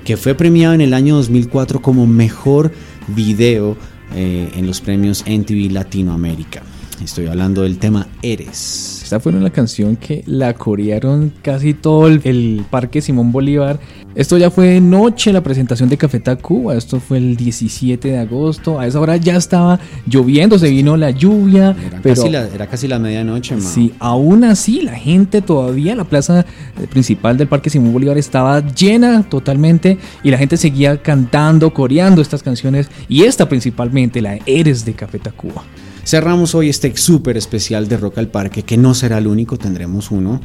que 0.08 0.16
fue 0.16 0.36
premiado 0.36 0.74
en 0.74 0.80
el 0.80 0.94
año 0.94 1.18
2004 1.18 1.82
como 1.82 2.08
mejor 2.08 2.72
video 3.10 3.76
eh, 4.16 4.50
en 4.56 4.66
los 4.66 4.80
premios 4.80 5.26
NTV 5.28 5.70
Latinoamérica. 5.70 6.64
Estoy 7.04 7.28
hablando 7.28 7.64
del 7.64 7.78
tema 7.78 8.08
Eres. 8.22 8.97
Esta 9.08 9.22
fue 9.22 9.32
una 9.32 9.50
canción 9.52 9.96
que 9.96 10.22
la 10.26 10.54
corearon 10.54 11.32
casi 11.42 11.74
todo 11.74 12.08
el, 12.08 12.20
el 12.26 12.66
Parque 12.70 13.00
Simón 13.02 13.32
Bolívar. 13.32 13.80
Esto 14.16 14.38
ya 14.38 14.52
fue 14.52 14.82
noche 14.82 15.32
la 15.32 15.42
presentación 15.42 15.88
de 15.88 15.96
Café 15.96 16.20
Tacuba. 16.20 16.76
Esto 16.76 17.00
fue 17.00 17.20
el 17.20 17.38
17 17.38 18.06
de 18.06 18.18
agosto. 18.18 18.82
A 18.82 18.86
esa 18.86 19.00
hora 19.00 19.16
ya 19.16 19.38
estaba 19.38 19.80
lloviendo, 20.06 20.60
se 20.60 20.70
vino 20.70 20.98
la 20.98 21.12
lluvia. 21.12 21.74
Era, 21.88 22.02
pero 22.04 22.16
casi, 22.16 22.30
la, 22.30 22.48
era 22.48 22.68
casi 22.68 22.90
la 22.90 23.00
medianoche, 23.00 23.56
Mao. 23.56 23.66
Sí, 23.66 23.94
aún 24.00 24.44
así 24.44 24.82
la 24.82 24.96
gente 24.96 25.42
todavía, 25.42 25.96
la 25.96 26.04
plaza 26.04 26.42
eh, 26.42 26.88
principal 26.88 27.38
del 27.38 27.48
Parque 27.48 27.70
Simón 27.70 27.94
Bolívar 27.94 28.18
estaba 28.18 28.60
llena 28.60 29.24
totalmente 29.24 30.00
y 30.22 30.32
la 30.32 30.38
gente 30.38 30.58
seguía 30.58 31.02
cantando, 31.02 31.74
coreando 31.74 32.22
estas 32.22 32.44
canciones 32.44 32.90
y 33.08 33.24
esta 33.24 33.48
principalmente, 33.48 34.22
la 34.22 34.38
Eres 34.46 34.84
de 34.84 34.92
Café 34.92 35.18
Tacuba. 35.18 35.64
Cerramos 36.08 36.56
hoy 36.56 36.70
este 36.70 36.96
súper 36.96 37.36
especial 37.36 37.90
de 37.90 37.98
Rock 37.98 38.20
al 38.20 38.30
Parque, 38.30 38.64
que 38.64 38.78
no 38.78 38.94
será 38.94 39.18
el 39.18 39.28
único, 39.28 39.58
tendremos 39.58 40.10
uno, 40.10 40.40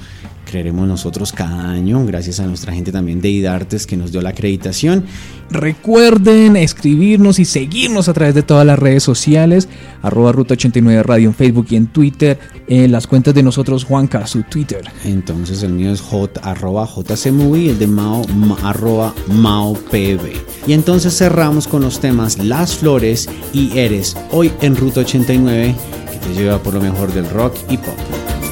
creeremos 0.52 0.86
nosotros 0.86 1.32
cada 1.32 1.70
año, 1.70 2.04
gracias 2.04 2.38
a 2.38 2.46
nuestra 2.46 2.74
gente 2.74 2.92
también 2.92 3.22
de 3.22 3.30
IDARTES 3.30 3.86
que 3.86 3.96
nos 3.96 4.12
dio 4.12 4.20
la 4.20 4.28
acreditación. 4.28 5.06
Recuerden 5.48 6.58
escribirnos 6.58 7.38
y 7.38 7.46
seguirnos 7.46 8.10
a 8.10 8.12
través 8.12 8.34
de 8.34 8.42
todas 8.42 8.66
las 8.66 8.78
redes 8.78 9.02
sociales, 9.02 9.70
arroba 10.02 10.30
Ruta 10.30 10.52
89 10.52 11.04
Radio 11.04 11.28
en 11.28 11.34
Facebook 11.34 11.68
y 11.70 11.76
en 11.76 11.86
Twitter, 11.86 12.38
en 12.68 12.92
las 12.92 13.06
cuentas 13.06 13.32
de 13.32 13.42
nosotros 13.42 13.84
Juanca, 13.84 14.26
su 14.26 14.42
Twitter. 14.42 14.82
Entonces 15.06 15.62
el 15.62 15.72
mío 15.72 15.90
es 15.90 16.02
j, 16.02 16.38
arroba 16.42 16.86
jcmovie 16.86 17.70
el 17.70 17.78
de 17.78 17.86
Mao, 17.86 18.22
ma, 18.28 18.58
arroba 18.62 19.14
maopb. 19.28 20.20
Y 20.66 20.72
entonces 20.74 21.16
cerramos 21.16 21.66
con 21.66 21.80
los 21.80 21.98
temas 21.98 22.36
Las 22.36 22.76
Flores 22.76 23.26
y 23.54 23.78
Eres, 23.78 24.18
hoy 24.30 24.52
en 24.60 24.76
Ruta 24.76 25.00
89, 25.00 25.74
que 26.10 26.18
te 26.18 26.34
lleva 26.34 26.62
por 26.62 26.74
lo 26.74 26.80
mejor 26.82 27.10
del 27.14 27.28
rock 27.30 27.56
y 27.70 27.78
pop. 27.78 27.96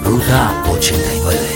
Ruta 0.03 0.64
89. 0.70 1.49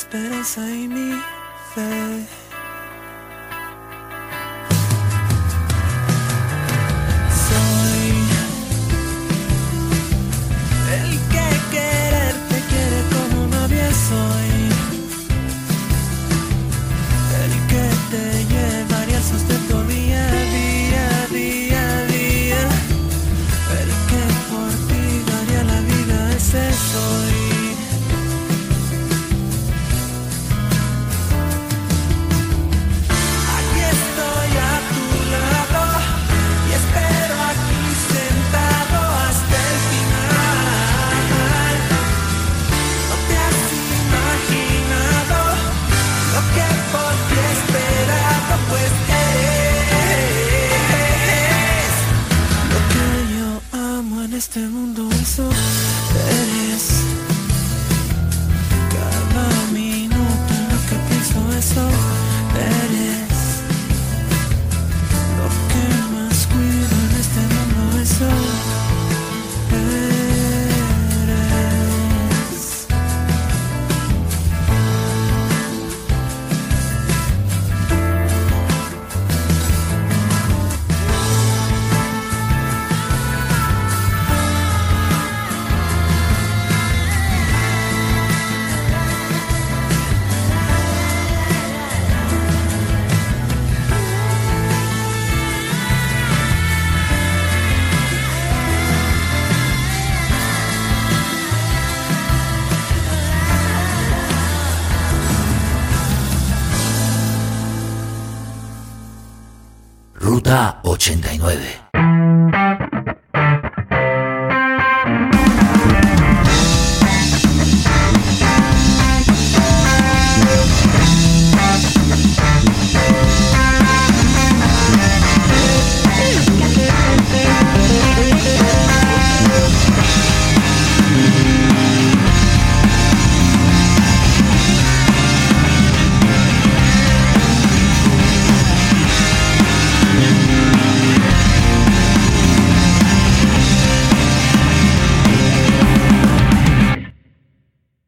Esperanza 0.00 0.62
y 0.66 0.88
mi 0.88 1.12
fe. 1.74 2.19